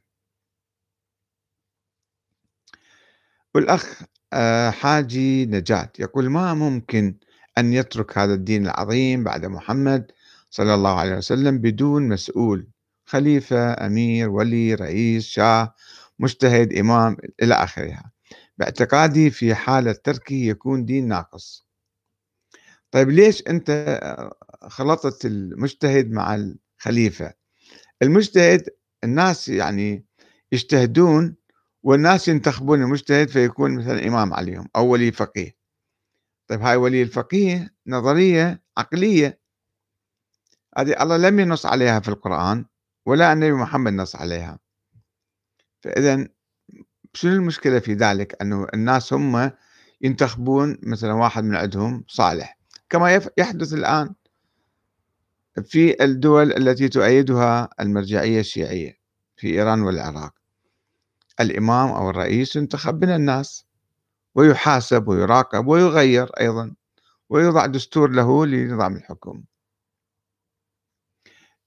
[3.55, 7.19] والأخ آه، حاجي نجاة يقول ما ممكن
[7.59, 10.13] أن يترك هذا الدين العظيم بعد محمد
[10.51, 12.69] صلى الله عليه وسلم بدون مسؤول؟
[13.09, 15.75] خليفة أمير ولي رئيس شاه
[16.19, 18.13] مجتهد إمام إلى آخرها.
[18.59, 21.67] باعتقادي في حالة تركه يكون دين ناقص.
[22.91, 24.01] طيب ليش أنت
[24.63, 27.35] خلطت المجتهد مع الخليفة؟
[28.03, 28.69] المجتهد
[29.05, 30.05] الناس يعني
[30.53, 31.37] يجتهدون
[31.83, 35.57] والناس ينتخبون المجتهد فيكون مثلا إمام عليهم أو ولي فقيه.
[36.49, 39.41] طيب هاي ولي الفقيه نظرية عقلية.
[40.79, 42.65] هذه الله لم ينص عليها في القرآن.
[43.09, 44.59] ولا النبي محمد نص عليها.
[45.81, 46.29] فإذا
[47.15, 49.51] شنو المشكلة في ذلك؟ أنه الناس هم
[50.01, 52.59] ينتخبون مثلا واحد من عندهم صالح.
[52.91, 54.15] كما يحدث الآن
[55.65, 58.99] في الدول التي تؤيدها المرجعية الشيعية
[59.37, 60.35] في إيران والعراق.
[61.41, 63.67] الإمام أو الرئيس ينتخب من الناس
[64.35, 66.75] ويحاسب ويراقب ويغير أيضا
[67.29, 69.45] ويوضع دستور له لنظام الحكم.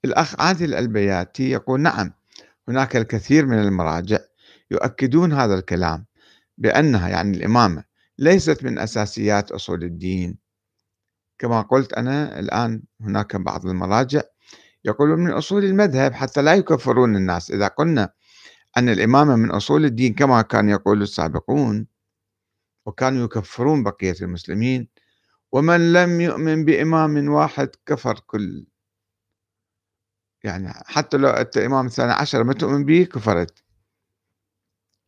[0.06, 2.14] الأخ عادل البياتي يقول نعم
[2.68, 4.20] هناك الكثير من المراجع
[4.72, 6.06] يؤكدون هذا الكلام
[6.58, 7.84] بأنها يعني الإمامة
[8.18, 10.38] ليست من أساسيات أصول الدين.
[11.40, 14.22] كما قلت أنا الآن هناك بعض المراجع
[14.86, 17.52] يقولون من أصول المذهب حتى لا يكفرون الناس.
[17.52, 18.14] إذا قلنا
[18.78, 21.88] أن الإمامة من أصول الدين كما كان يقول السابقون
[22.86, 24.88] وكانوا يكفرون بقية المسلمين
[25.52, 28.66] ومن لم يؤمن بإمام واحد كفر كل
[30.44, 33.64] يعني حتى لو أنت إمام الثاني عشر ما تؤمن به كفرت.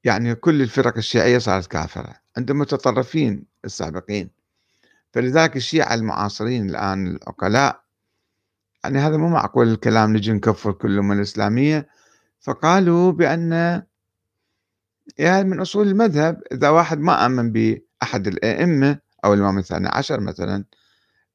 [0.04, 2.13] يعني كل الفرق الشيعية صارت كافرة.
[2.38, 4.30] عند المتطرفين السابقين.
[5.13, 7.84] فلذلك الشيعة المعاصرين الآن العقلاء
[8.84, 11.88] يعني هذا مو معقول الكلام نجي نكفر كل الأمة الإسلامية.
[12.39, 13.84] فقالوا بأن
[15.17, 20.65] يعني من أصول المذهب إذا واحد ما آمن بأحد الأئمة أو الإمام الثاني عشر مثلا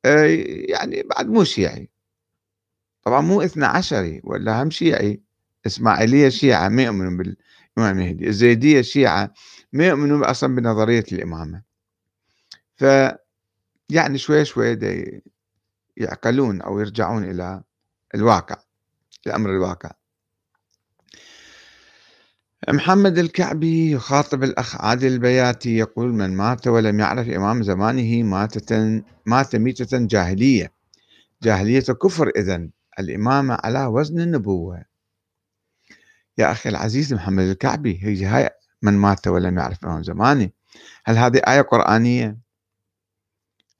[0.04, 0.24] آه،
[0.68, 1.90] يعني بعد مو شيعي.
[3.08, 5.22] طبعا مو اثنى عشري ولا هم شيعي.
[5.66, 9.32] إسماعيلية شيعة ما يؤمنون بالإمام المهدي الزيدية شيعة
[9.72, 11.62] ما يؤمنون أصلا بنظرية الإمامة.
[12.76, 12.84] ف
[13.90, 14.78] يعني شوي شوي
[15.96, 17.62] يعقلون أو يرجعون إلى
[18.14, 18.56] الواقع
[19.26, 19.90] الأمر الواقع.
[22.68, 28.22] محمد الكعبي يخاطب الأخ عادل البياتي يقول من مات ولم يعرف إمام زمانه
[29.26, 30.72] مات ميتة جاهلية.
[31.42, 32.70] جاهلية كفر إذن.
[32.98, 34.84] الإمامة على وزن النبوة.
[36.38, 38.50] يا أخي العزيز محمد الكعبي هي هاي
[38.82, 40.50] من مات ولم يعرف إمام زمانه
[41.04, 42.38] هل هذه آية قرآنية؟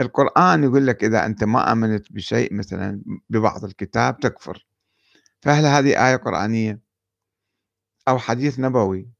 [0.00, 4.66] القرآن يقول لك إذا أنت ما آمنت بشيء مثلا ببعض الكتاب تكفر.
[5.40, 6.80] فهل هذه آية قرآنية؟
[8.08, 9.10] أو حديث نبوي؟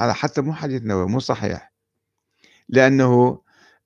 [0.00, 1.72] هذا حتى مو حديث نبوي مو صحيح.
[2.68, 3.42] لأنه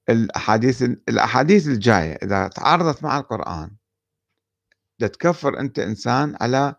[0.09, 3.77] الأحاديث الأحاديث الجاية إذا تعارضت مع القرآن
[5.07, 6.75] تكفر أنت إنسان على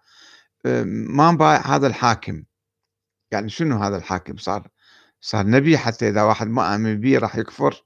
[0.86, 2.44] ما بايع هذا الحاكم.
[3.32, 4.68] يعني شنو هذا الحاكم؟ صار
[5.22, 7.86] صار نبي حتى إذا واحد ما آمن به راح يكفر.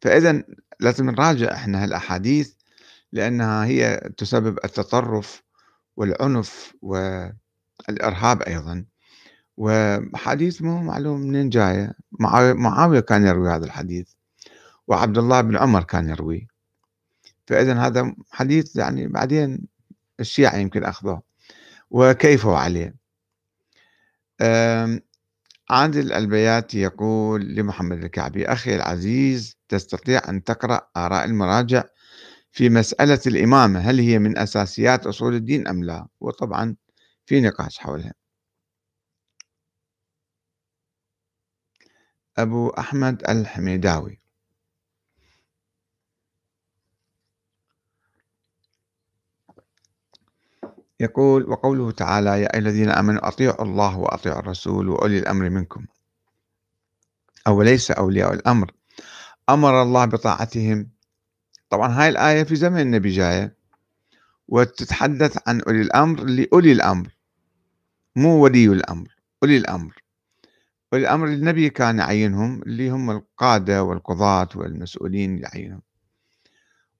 [0.00, 0.42] فإذا
[0.80, 2.54] لازم نراجع إحنا هالأحاديث
[3.12, 5.42] لأنها هي تسبب التطرف
[5.96, 8.84] والعنف والإرهاب أيضا.
[9.56, 11.94] وحديث مو معلوم منين جاية.
[12.54, 14.12] معاوية كان يروي هذا الحديث.
[14.86, 16.48] وعبد الله بن عمر كان يروي.
[17.46, 19.58] فإذا هذا حديث يعني بعدين
[20.20, 21.22] الشيعة يمكن أخذوه
[21.90, 22.94] وكيفوا عليه.
[25.70, 31.84] عادل البياتي يقول لمحمد الكعبي أخي العزيز تستطيع أن تقرأ آراء المراجع
[32.52, 36.76] في مسألة الإمامة هل هي من أساسيات أصول الدين أم لا؟ وطبعا
[37.26, 38.14] في نقاش حولها.
[42.38, 44.21] أبو أحمد الحميداوي.
[51.00, 55.86] يقول وقوله تعالى يا أيها الذين آمنوا أطيعوا الله وأطيعوا الرسول وأولي الأمر منكم.
[57.46, 58.72] أو ليس أولياء الأمر؟
[59.48, 60.90] أمر الله بطاعتهم.
[61.70, 63.56] طبعا هاي الآية في زمن النبي جاية.
[64.48, 67.08] وتتحدث عن أولي الأمر لأولي الأمر
[68.16, 70.02] مو ولي الأمر أولي الأمر.
[70.92, 75.82] أولي الأمر النبي كان يعينهم اللي هم القادة والقضاة والمسؤولين يعينهم.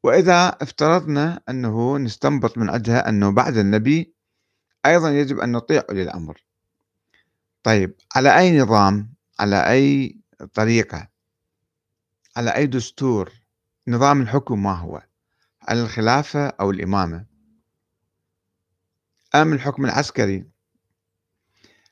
[0.03, 4.15] وإذا افترضنا أنه نستنبط من عندها أنه بعد النبي
[4.87, 6.45] أيضا يجب أن نطيع أولي الأمر.
[7.63, 10.17] طيب على أي نظام على أي
[10.55, 11.09] طريقة
[12.37, 13.33] على أي دستور
[13.89, 15.03] نظام الحكم ما هو؟
[15.63, 17.27] على الخلافة أو الإمامة؟
[19.35, 20.45] أم الحكم العسكري؟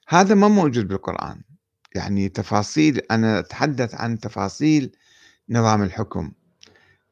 [0.08, 1.42] هذا ما موجود بالقرآن.
[1.94, 4.96] يعني تفاصيل أنا أتحدث عن تفاصيل
[5.48, 6.32] نظام الحكم.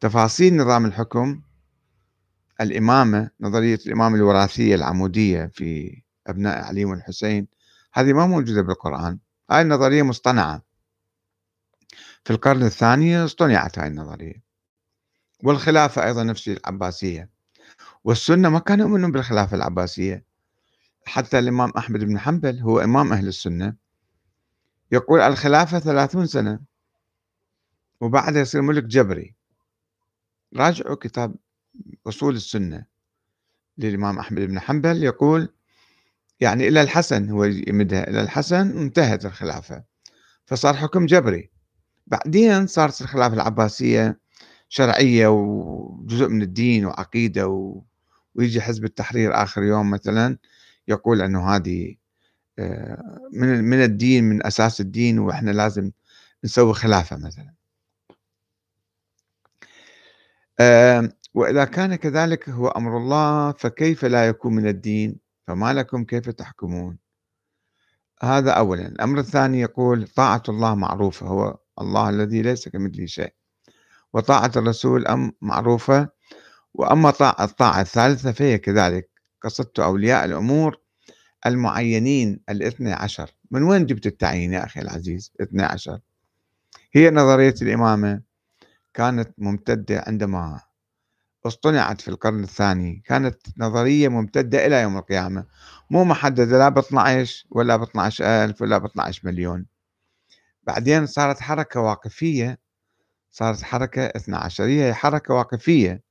[0.00, 1.42] تفاصيل نظام الحكم
[2.60, 7.48] الإمامة نظرية الإمامة الوراثية العمودية في أبناء علي والحسين
[7.92, 9.18] هذه ما موجودة بالقرآن.
[9.50, 10.62] هاي النظرية مصطنعة.
[12.24, 14.42] في القرن الثاني اصطنعت هاي النظرية.
[15.44, 17.30] والخلافة أيضا نفس العباسية.
[18.04, 20.24] والسنة ما كانوا يؤمنون بالخلافة العباسية.
[21.06, 23.74] حتى الإمام أحمد بن حنبل هو إمام أهل السنة
[24.92, 26.60] يقول الخلافة ثلاثون سنة
[28.00, 29.37] وبعدها يصير ملك جبري.
[30.56, 31.34] راجعوا كتاب
[32.06, 32.84] أصول السنة
[33.78, 35.48] للإمام أحمد بن حنبل يقول
[36.40, 39.84] يعني إلى الحسن هو يمدها إلى الحسن انتهت الخلافة.
[40.46, 41.50] فصار حكم جبري.
[42.06, 44.20] بعدين صارت الخلافة العباسية
[44.68, 47.82] شرعية وجزء من الدين وعقيدة و...
[48.34, 50.38] ويجي حزب التحرير آخر يوم مثلا
[50.88, 51.96] يقول أنه هذه
[52.58, 55.90] آه، من من الدين من أساس الدين وإحنا لازم
[56.44, 57.57] نسوي خلافة مثلا.
[61.34, 66.98] وإذا كان كذلك هو أمر الله فكيف لا يكون من الدين؟ فما لكم كيف تحكمون؟
[68.22, 68.86] هذا أولا.
[68.86, 73.34] الأمر الثاني يقول طاعة الله معروفة هو الله الذي ليس كمثله شيء.
[74.12, 76.08] وطاعة الرسول أم معروفة.
[76.74, 79.10] وأما طاعة الطاعة الثالثة فهي كذلك.
[79.42, 80.80] قصدت أولياء الأمور
[81.46, 83.30] المعينين الاثنى عشر.
[83.50, 85.98] من وين جبت التعيين يا أخي العزيز؟ اثنى عشر.
[86.92, 88.27] هي نظرية الإمامة.
[88.94, 90.60] كانت ممتدة عندما
[91.46, 93.02] اصطنعت في القرن الثاني.
[93.06, 95.44] كانت نظرية ممتدة إلى يوم القيامة.
[95.90, 99.66] مو محددة لا ب 12 ولا ب 12 ألف ولا ب 12 مليون.
[100.62, 102.58] بعدين صارت حركة واقفية
[103.30, 106.02] صارت حركة اثنا عشرية هي حركة واقفية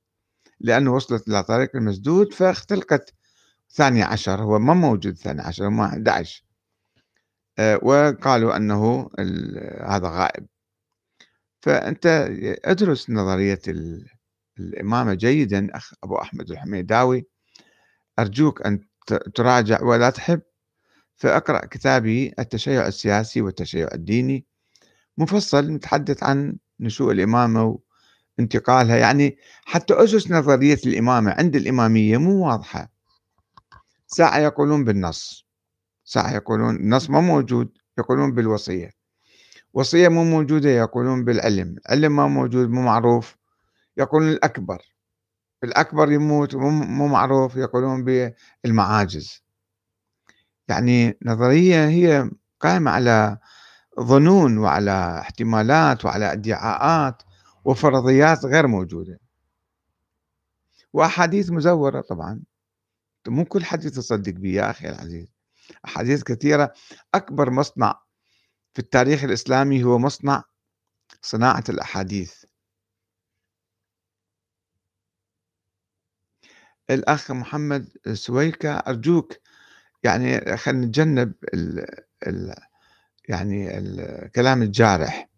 [0.60, 3.14] لأنه وصلت إلى طريق المسدود فاختلقت
[3.70, 4.42] ثاني عشر.
[4.42, 6.44] هو ما موجود ثاني عشر هو 11
[7.58, 9.10] آه، وقالوا أنه
[9.86, 10.46] هذا غائب.
[11.68, 12.28] فأنت
[12.64, 13.60] ادرس نظرية
[14.58, 17.26] الإمامة جيدا أخ أبو أحمد الحميداوي.
[18.18, 18.80] أرجوك أن
[19.34, 20.40] تراجع ولا تحب.
[21.16, 24.46] فأقرأ كتابي التشيع السياسي والتشيع الديني.
[25.18, 27.78] مفصل متحدث عن نشوء الإمامة
[28.38, 28.96] وانتقالها.
[28.96, 32.92] يعني حتى أسس نظرية الإمامة عند الإمامية مو واضحة.
[34.06, 35.46] ساعة يقولون بالنص.
[36.04, 38.97] ساعة يقولون النص ما موجود يقولون بالوصية.
[39.74, 43.36] وصية مو موجودة يقولون بالعلم علم ما موجود مو معروف.
[43.96, 44.78] يقولون الأكبر
[45.64, 48.04] الأكبر يموت مو معروف يقولون
[48.64, 49.44] بالمعاجز.
[50.68, 53.38] يعني نظرية هي قائمة على
[54.00, 57.22] ظنون وعلى احتمالات وعلى ادعاءات
[57.64, 59.20] وفرضيات غير موجودة.
[60.92, 62.40] وأحاديث مزورة طبعا.
[63.28, 65.32] مو كل حديث تصدق به يا أخي العزيز.
[65.84, 66.72] أحاديث كثيرة.
[67.14, 68.00] أكبر مصنع
[68.74, 70.44] في التاريخ الإسلامي هو مصنع
[71.22, 72.44] صناعة الأحاديث.
[76.90, 79.32] الأخ محمد سويكا أرجوك
[80.04, 81.86] يعني خلينا نتجنب ال
[82.26, 82.54] ال
[83.28, 85.28] يعني الكلام الجارح.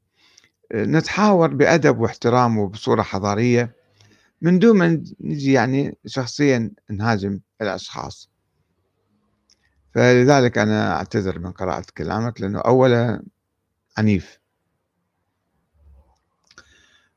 [0.75, 3.77] نتحاور بأدب واحترام وبصورة حضارية
[4.43, 8.31] من دون ما نجي يعني شخصيا نهاجم الأشخاص.
[9.95, 13.23] فلذلك أنا أعتذر من قراءة كلامك لأنه أولا
[13.99, 14.41] عنيف.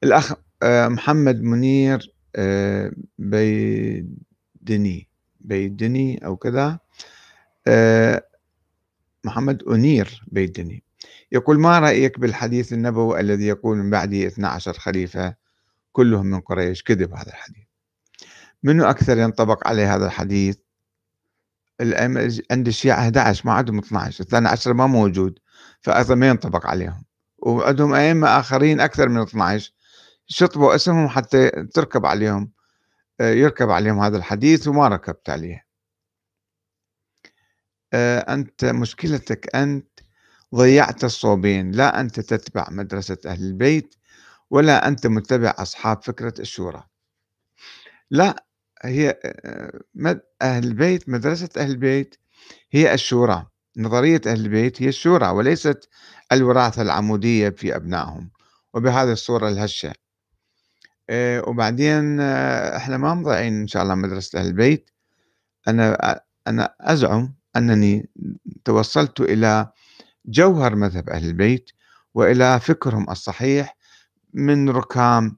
[0.03, 5.07] الأخ آه، محمد منير آه، بيدني
[5.39, 6.79] بيدني أو كذا
[7.67, 8.23] آه،
[9.23, 10.83] محمد أنير بيدني.
[11.31, 15.35] يقول ما رأيك بالحديث النبوي الذي يقول من بعده 12 خليفة
[15.91, 17.63] كلهم من قريش؟ كذب هذا الحديث.
[18.63, 20.57] منو أكثر ينطبق عليه هذا الحديث؟
[22.51, 25.39] عند الشيعة 11 ما عندهم 12 الثاني عشر ما موجود
[25.81, 27.03] فأيضا ما ينطبق عليهم
[27.37, 29.73] وعندهم أئمة آخرين أكثر من 12
[30.27, 32.51] شطبوا اسمهم حتى تركب عليهم
[33.21, 35.65] آه، يركب عليهم هذا الحديث وما ركبت عليه.
[37.93, 39.99] آه، أنت مشكلتك أنت
[40.55, 43.95] ضيعت الصوبين لا أنت تتبع مدرسة أهل البيت
[44.49, 46.83] ولا أنت متبع أصحاب فكرة الشورى.
[48.11, 48.45] لا
[48.83, 49.19] هي
[50.41, 52.15] أهل البيت مدرسة أهل البيت
[52.71, 53.47] هي الشورى.
[53.77, 55.89] نظرية أهل البيت هي الشورى وليست
[56.31, 58.31] الوراثة العمودية في أبنائهم.
[58.73, 59.93] وبهذه الصورة الهشة
[61.47, 64.89] وبعدين إحنا ما مضيعين إن شاء الله مدرسة أهل البيت.
[65.67, 68.09] أنا أنا أزعم أنني
[68.65, 69.71] توصلت إلى
[70.25, 71.69] جوهر مذهب أهل البيت
[72.13, 73.77] وإلى فكرهم الصحيح
[74.33, 75.37] من ركام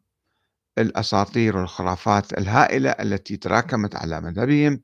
[0.78, 4.82] الأساطير والخرافات الهائلة التي تراكمت على مذهبهم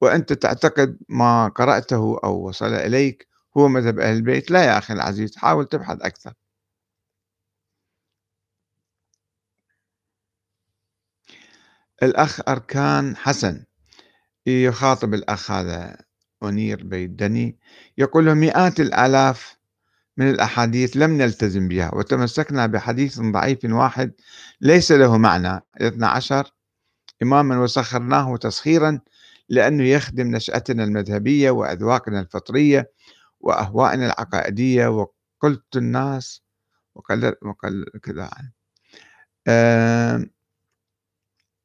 [0.00, 3.28] وأنت تعتقد ما قرأته أو وصل إليك
[3.58, 4.50] هو مذهب أهل البيت.
[4.50, 6.32] لا يا أخي العزيز حاول تبحث أكثر.
[12.02, 13.64] الأخ أركان حسن
[14.46, 15.96] يخاطب الأخ هذا
[16.42, 17.58] منير بيدني
[17.98, 19.56] يقول له مئات الآلاف
[20.16, 24.12] من الأحاديث لم نلتزم بها وتمسكنا بحديث ضعيف واحد
[24.60, 25.60] ليس له معنى.
[25.76, 26.52] 12
[27.22, 29.00] إماما وسخرناه تسخيرا
[29.48, 32.90] لأنه يخدم نشأتنا المذهبية وأذواقنا الفطرية
[33.40, 34.86] وأهوائنا العقائدية.
[34.88, 36.42] وقلت الناس
[36.94, 38.30] وقل, وقل كذا
[39.48, 40.26] أه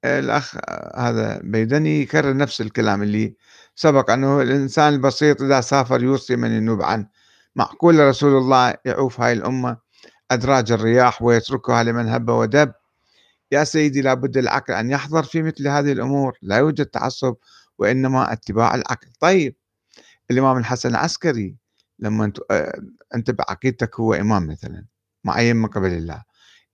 [0.05, 0.55] الأخ
[0.95, 3.35] هذا بيدني يكرر نفس الكلام اللي
[3.75, 7.07] سبق أنه الإنسان البسيط إذا سافر يوصي من ينوب عنه.
[7.57, 9.77] معقول رسول الله يعوف هاي الأمة؟
[10.31, 12.73] أدراج الرياح ويتركها لمن هب ودب.
[13.51, 16.37] يا سيدي لابد العقل أن يحضر في مثل هذه الأمور.
[16.41, 17.35] لا يوجد تعصب
[17.77, 19.07] وإنما اتباع العقل.
[19.19, 19.55] طيب
[20.31, 21.55] الإمام الحسن العسكري
[21.99, 22.37] لما انت,
[23.15, 24.85] أنت بعقيدتك هو إمام مثلا
[25.23, 26.23] معين من قبل الله.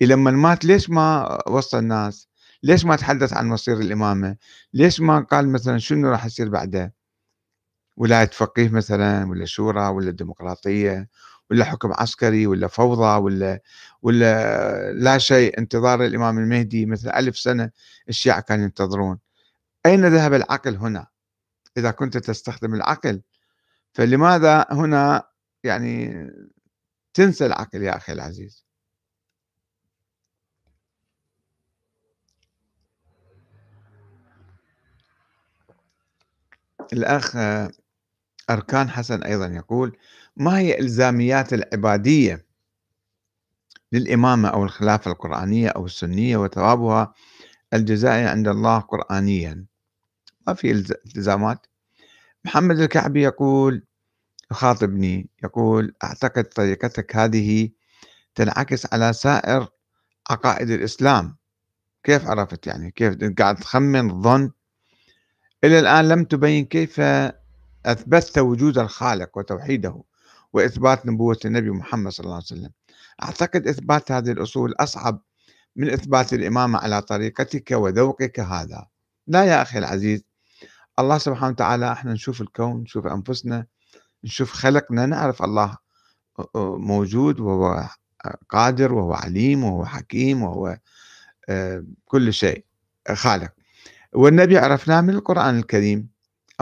[0.02, 2.28] لما مات ليش ما وصى الناس؟
[2.64, 4.36] ليش ما تحدث عن مصير الإمامة؟
[4.74, 6.94] ليش ما قال مثلا شنو راح يصير بعده؟
[7.98, 11.10] ولاية فقيه مثلا ولا شورى ولا ديمقراطية
[11.52, 13.60] ولا حكم عسكري ولا فوضى ولا
[14.02, 17.72] ولا لا شيء انتظار الإمام المهدي مثل ألف سنة
[18.10, 19.20] الشيعة كانوا ينتظرون.
[19.86, 21.08] أين ذهب العقل هنا؟
[21.78, 23.22] إذا كنت تستخدم العقل.
[23.94, 25.24] فلماذا هنا
[25.64, 26.28] يعني
[27.14, 28.66] تنسى العقل يا أخي العزيز؟
[36.94, 37.36] الأخ
[38.50, 39.98] أركان حسن أيضا يقول
[40.38, 42.46] ما هي إلزاميات العبادية
[43.92, 47.14] للإمامة أو الخلافة القرآنية أو السنية وثوابها
[47.74, 49.66] الجزائي عند الله قرآنيا؟
[50.48, 51.68] ما في التزامات
[52.46, 53.84] محمد الكعبي يقول
[54.52, 57.70] يخاطبني يقول أعتقد طريقتك هذه
[58.36, 59.68] تنعكس على سائر
[60.30, 61.36] عقائد الإسلام.
[62.04, 64.52] كيف عرفت يعني؟ كيف قاعد تخمن الظن
[65.64, 67.02] إلى الآن لم تبين كيف
[67.86, 70.04] أثبتت وجود الخالق وتوحيده
[70.54, 72.72] وإثبات نبوة النبي محمد صلى الله عليه وسلم.
[73.24, 75.22] أعتقد إثبات هذه الأصول أصعب
[75.76, 78.88] من إثبات الإمامة على طريقتك وذوقك هذا.
[79.28, 80.24] لا يا أخي العزيز
[81.00, 83.66] الله سبحانه وتعالى إحنا نشوف الكون نشوف أنفسنا
[84.24, 85.78] نشوف خلقنا نعرف الله
[86.78, 87.88] موجود وهو
[88.50, 90.78] قادر وهو عليم وهو حكيم وهو
[91.50, 92.66] آه، كل شيء
[93.14, 93.52] خالق.
[94.14, 96.13] والنبي عرفناه من القرآن الكريم.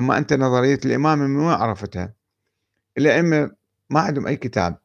[0.02, 2.14] أما أنت نظرية الإمامة من وين عرفتها؟
[2.98, 3.52] الأئمة
[3.90, 4.78] ما عندهم أي كتاب.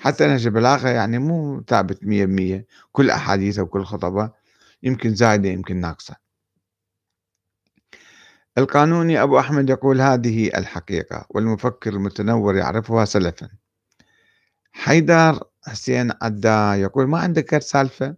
[0.00, 2.66] حتى نهج البلاغة يعني مو ثابت مية بمية.
[2.92, 4.30] كل أحاديثه وكل خطبة
[4.82, 6.16] يمكن زايدة يمكن ناقصة.
[8.58, 13.48] القانوني أبو أحمد يقول هذه الحقيقة والمفكر المتنور يعرفها سلفا.
[14.72, 18.16] حيدر حسين عدا يقول ما عندك سالفة؟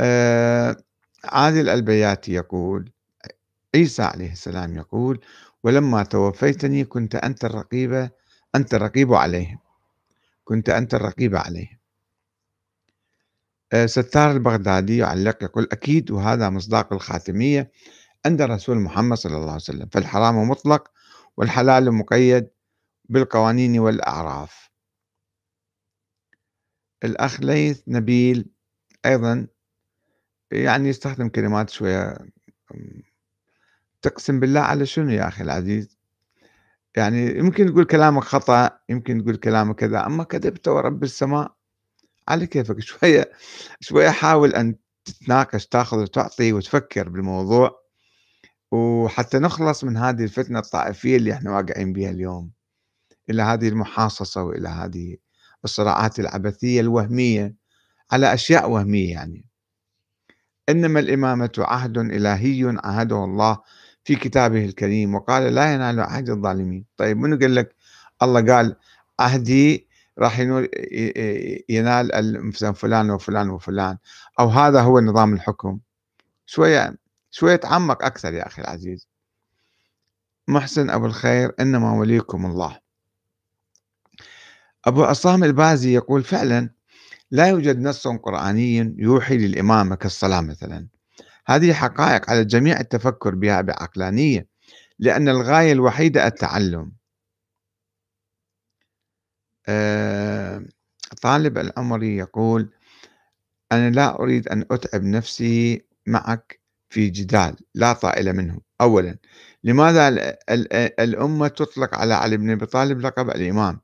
[0.00, 0.76] آه
[1.24, 2.92] عادل البياتي يقول
[3.74, 5.20] عيسى عليه السلام يقول
[5.64, 8.10] ولما توفيتني كنت أنت الرقيب
[8.54, 9.58] أنت الرقيب عليهم.
[10.44, 11.78] كنت أنت الرقيب عليهم.
[13.72, 17.72] آه، ستار البغدادي يعلق يقول أكيد وهذا مصداق الخاتمية
[18.26, 19.88] عند رسول محمد صلى الله عليه وسلم.
[19.92, 20.90] فالحرام مطلق
[21.36, 22.48] والحلال مقيد
[23.08, 24.70] بالقوانين والأعراف.
[27.04, 28.50] الأخ ليث نبيل
[29.06, 29.46] أيضا
[30.52, 32.18] يعني يستخدم كلمات شوية
[34.02, 35.98] تقسم بالله على شنو يا أخي العزيز؟
[36.96, 41.54] يعني يمكن تقول كلامك خطأ يمكن تقول كلامك كذا أما كذبت ورب السماء
[42.28, 43.32] على كيفك؟ شوية
[43.80, 47.80] شوية حاول أن تتناقش تأخذ وتعطي وتفكر بالموضوع
[48.72, 52.50] وحتى نخلص من هذه الفتنة الطائفية اللي إحنا واقعين بها اليوم
[53.30, 55.16] إلى هذه المحاصصة وإلى هذه
[55.64, 57.54] الصراعات العبثية الوهمية
[58.12, 59.44] على أشياء وهمية يعني.
[60.68, 63.58] إنما الإمامة عهد إلهي عهده الله
[64.08, 66.84] في كتابه الكريم وقال لا ينال عهد الظالمين.
[66.96, 67.74] طيب منو قال لك؟
[68.22, 68.76] الله قال
[69.20, 69.86] عهدي
[70.18, 70.38] راح
[71.68, 73.98] ينال مثلا فلان وفلان وفلان.
[74.40, 75.78] أو هذا هو نظام الحكم.
[76.46, 76.96] شوية
[77.30, 79.08] شوية تعمق أكثر يا أخي العزيز.
[80.48, 82.78] محسن أبو الخير إنما وليكم الله.
[84.84, 86.70] أبو عصام البازي يقول فعلا
[87.30, 90.86] لا يوجد نص قرآني يوحي للامامه كالصلاة مثلا.
[91.48, 94.46] هذه حقائق على الجميع التفكر بها بعقلانية
[94.98, 96.92] لأن الغاية الوحيدة التعلم.
[99.68, 100.64] آه،
[101.22, 102.70] طالب العمري يقول
[103.72, 108.60] أنا لا أريد أن أتعب نفسي معك في جدال لا طائل منه.
[108.80, 109.18] أولا
[109.64, 110.08] لماذا
[111.00, 113.80] الأمة تطلق على علي بن أبي طالب لقب الإمام؟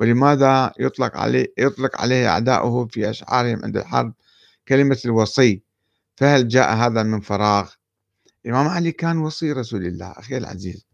[0.00, 4.14] ولماذا يطلق عليه يطلق عليه أعداؤه في أشعارهم عند الحرب؟
[4.68, 5.62] كلمة الوصي.
[6.18, 7.70] فهل جاء هذا من فراغ؟
[8.46, 10.86] الإمام علي كان وصي رسول الله أخي العزيز.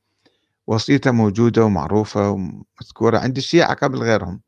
[0.66, 4.41] وصيته موجودة ومعروفة ومذكورة عند الشيعة قبل غيرهم.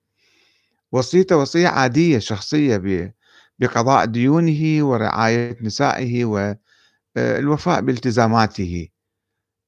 [0.92, 3.14] وصيته وصية عادية شخصية
[3.58, 6.24] بقضاء ديونه ورعاية نسائه
[7.16, 8.88] والوفاء بالتزاماته.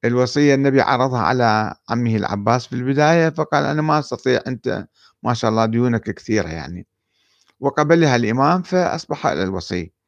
[0.05, 4.87] الوصية النبي عرضها على عمه العباس في البداية فقال أنا ما أستطيع أنت
[5.23, 6.87] ما شاء الله ديونك كثيرة يعني.
[7.59, 9.98] وقبلها الإمام فأصبح الوصي.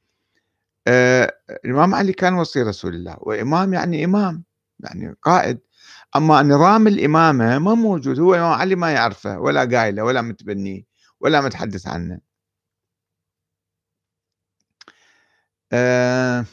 [0.88, 1.34] آه
[1.66, 4.44] الإمام علي كان وصي رسول الله وإمام يعني إمام
[4.80, 5.60] يعني قائد.
[6.16, 10.84] أما نظام الإمامة ما موجود هو إمام علي ما يعرفه ولا قايله ولا متبنيه
[11.22, 12.22] ولا متحدث عنه.
[15.74, 16.46] آه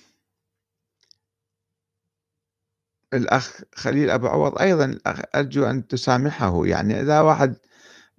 [3.14, 4.98] الأخ خليل أبو عوض أيضا
[5.36, 7.56] أرجو أن تسامحه يعني إذا واحد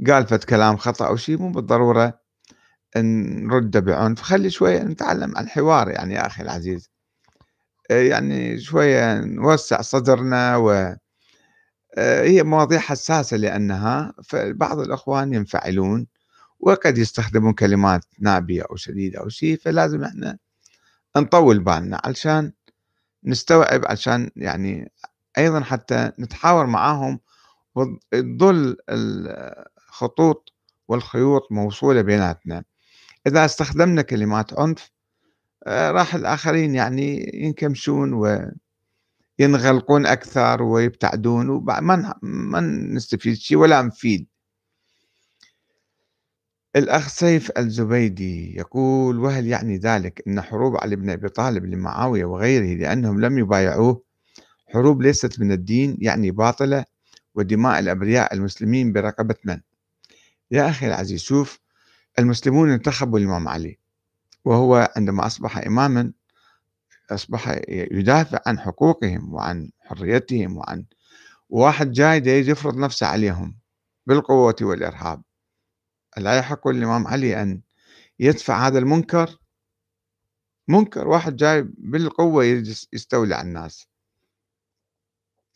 [0.07, 2.19] قال فت كلام خطأ أو شيء مو بالضرورة
[2.97, 6.89] نرد بعنف خلي شوية نتعلم عن الحوار يعني يا أخي العزيز.
[7.91, 10.95] آه، يعني شوية نوسع صدرنا و
[11.97, 16.07] آه، هي مواضيع حساسة لأنها فبعض الأخوان ينفعلون
[16.59, 20.37] وقد يستخدمون كلمات نابية أو شديدة أو شيء فلازم إحنا
[21.17, 22.53] نطول بالنا علشان
[23.25, 24.91] نستوعب عشان يعني
[25.37, 27.19] أيضا حتى نتحاور معاهم
[27.75, 30.53] وتظل الخطوط
[30.87, 32.63] والخيوط موصولة بيناتنا.
[33.27, 34.91] إذا استخدمنا كلمات عنف
[35.67, 38.51] آه، راح الآخرين يعني ينكمشون و
[39.39, 42.59] ينغلقون أكثر ويبتعدون وما ما
[42.93, 44.27] نستفيد شيء ولا نفيد.
[46.75, 52.79] الأخ سيف الزبيدي يقول وهل يعني ذلك أن حروب علي بن أبي طالب لمعاوية وغيره
[52.79, 54.03] لأنهم لم يبايعوه؟
[54.73, 56.85] حروب ليست من الدين يعني باطلة
[57.35, 59.59] ودماء الأبرياء المسلمين برقبة من؟
[60.51, 61.59] يا أخي العزيز شوف
[62.19, 63.79] المسلمون انتخبوا الإمام علي
[64.45, 66.13] وهو عندما أصبح إماما
[67.11, 70.85] أصبح يدافع عن حقوقهم وعن حريتهم وعن
[71.49, 73.57] واحد جاي يفرض نفسه عليهم
[74.05, 75.21] بالقوة والإرهاب.
[76.17, 77.61] لا يحق للإمام علي أن
[78.19, 79.37] يدفع هذا المنكر؟
[80.67, 82.43] منكر واحد جاي بالقوة
[82.93, 83.87] يستولي على الناس.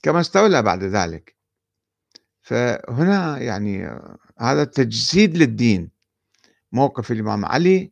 [0.03, 1.35] كما استولى بعد ذلك.
[2.41, 3.99] فهنا يعني
[4.37, 5.92] هذا تجسيد للدين.
[6.73, 7.91] موقف الإمام علي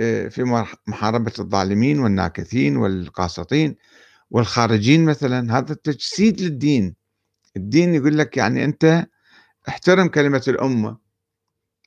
[0.00, 3.76] آه، في محاربة الظالمين والناكثين والقاسطين
[4.30, 5.58] والخارجين مثلا.
[5.58, 6.96] هذا تجسيد للدين.
[7.56, 9.06] الدين يقول لك يعني أنت
[9.68, 10.98] احترم كلمة الأمة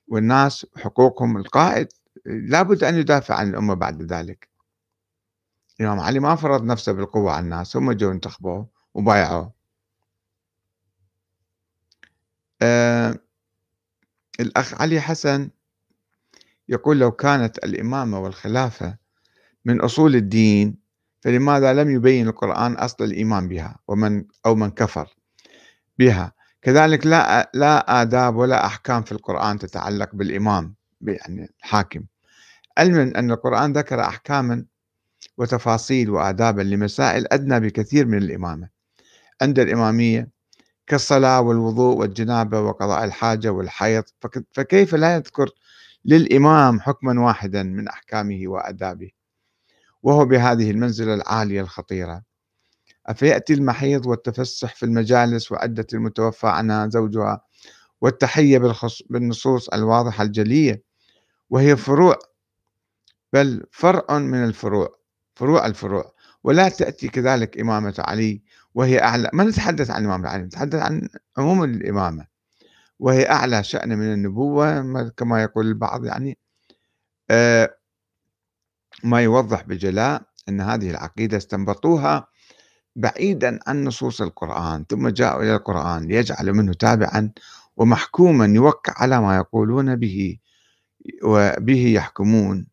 [0.08, 1.88] والناس حقوقهم القائد.
[2.26, 4.50] لابد أن يدافع عن الأمة بعد ذلك.
[5.80, 7.78] الإمام علي ما فرض نفسه بالقوة على الناس.
[7.78, 9.54] هم جو انتخبوه وبايعوه.
[12.62, 13.20] آه
[14.40, 15.50] الأخ علي حسن
[16.72, 18.98] يقول لو كانت الإمامة والخلافة
[19.66, 20.76] من أصول الدين
[21.22, 25.16] فلماذا لم يبين القرآن أصل الإيمان بها ومن أو من كفر
[26.00, 32.04] بها؟ كذلك لا لا آداب ولا أحكام في القرآن تتعلق بالإمام يعني الحاكم.
[32.78, 34.66] علما أن القرآن ذكر أحكاما
[35.38, 38.70] وتفاصيل وآدابا لمسائل أدنى بكثير من الإمامة.
[39.42, 40.30] عند الإمامية
[40.88, 44.04] كالصلاة والوضوء والجنابة وقضاء الحاجة والحيض
[44.52, 45.50] فكيف لا يذكر
[46.06, 49.12] للإمام حكما واحدا من أحكامه وآدابه
[50.04, 52.24] وهو بهذه المنزلة العالية الخطيرة.
[53.08, 57.42] أفيأتي المحيض والتفسح في المجالس وعدة المتوفى عنها زوجها
[58.02, 58.62] والتحية
[59.10, 60.84] بالنصوص الواضحة الجلية
[61.50, 62.20] وهي فروع
[63.34, 65.00] بل فرع من الفروع
[65.36, 66.14] فروع الفروع.
[66.44, 68.42] ولا تأتي كذلك إمامة علي
[68.76, 69.30] وهي أعلى.
[69.34, 72.31] ما نتحدث عن إمامة علي نتحدث عن عموم الإمامة.
[73.02, 76.38] وهي أعلى شأن من النبوة كما يقول البعض يعني
[77.30, 77.78] آه،
[79.04, 82.28] ما يوضح بجلاء أن هذه العقيدة استنبطوها
[82.96, 87.32] بعيدا عن نصوص القرآن ثم جاءوا إلى القرآن ليجعلوا منه تابعا
[87.78, 90.40] ومحكوما يوقع على ما يقولون به
[91.24, 92.68] وبه يحكمون.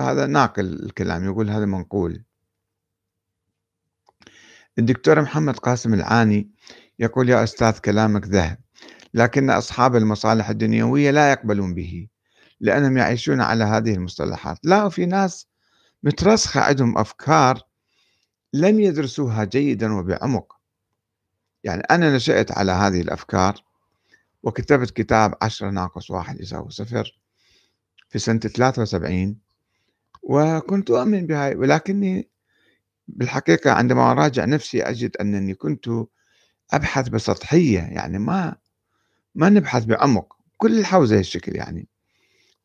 [0.00, 2.24] هذا ناقل الكلام يقول هذا منقول.
[4.78, 6.50] الدكتور محمد قاسم العاني
[6.98, 8.58] يقول يا أستاذ كلامك ذهب
[9.14, 12.08] لكن أصحاب المصالح الدنيوية لا يقبلون به
[12.60, 14.58] لأنهم يعيشون على هذه المصطلحات.
[14.64, 15.46] لا في ناس
[16.02, 17.62] مترسخة عندهم أفكار
[18.52, 20.56] لم يدرسوها جيدا وبعمق.
[21.64, 23.54] يعني أنا نشأت على هذه الأفكار
[24.42, 27.18] وكتبت كتاب عشرة ناقص واحد يساوي صفر
[28.08, 29.36] في سنة 73
[30.22, 32.28] وكنت أؤمن بها ولكني
[33.08, 35.88] بالحقيقة عندما أراجع نفسي أجد أنني كنت
[36.72, 38.56] أبحث بسطحية يعني ما
[39.34, 41.88] ما نبحث بعمق كل الحوزة الشكل يعني.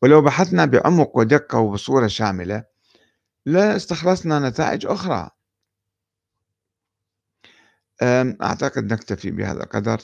[0.01, 2.64] ولو بحثنا بعمق ودقة وبصورة شاملة
[3.45, 5.30] لاستخلصنا نتائج أخرى.
[8.41, 10.01] أعتقد نكتفي بهذا القدر.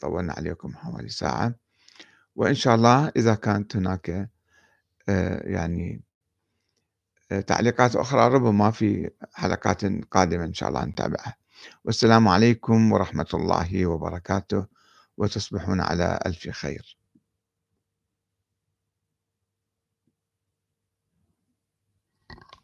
[0.00, 1.54] طولنا عليكم حوالي ساعة.
[2.36, 4.30] وإن شاء الله إذا كانت هناك
[5.44, 6.02] يعني
[7.46, 11.36] تعليقات أخرى ربما في حلقات قادمة إن شاء الله نتابعها.
[11.84, 14.66] والسلام عليكم ورحمة الله وبركاته
[15.16, 16.98] وتصبحون على ألف خير.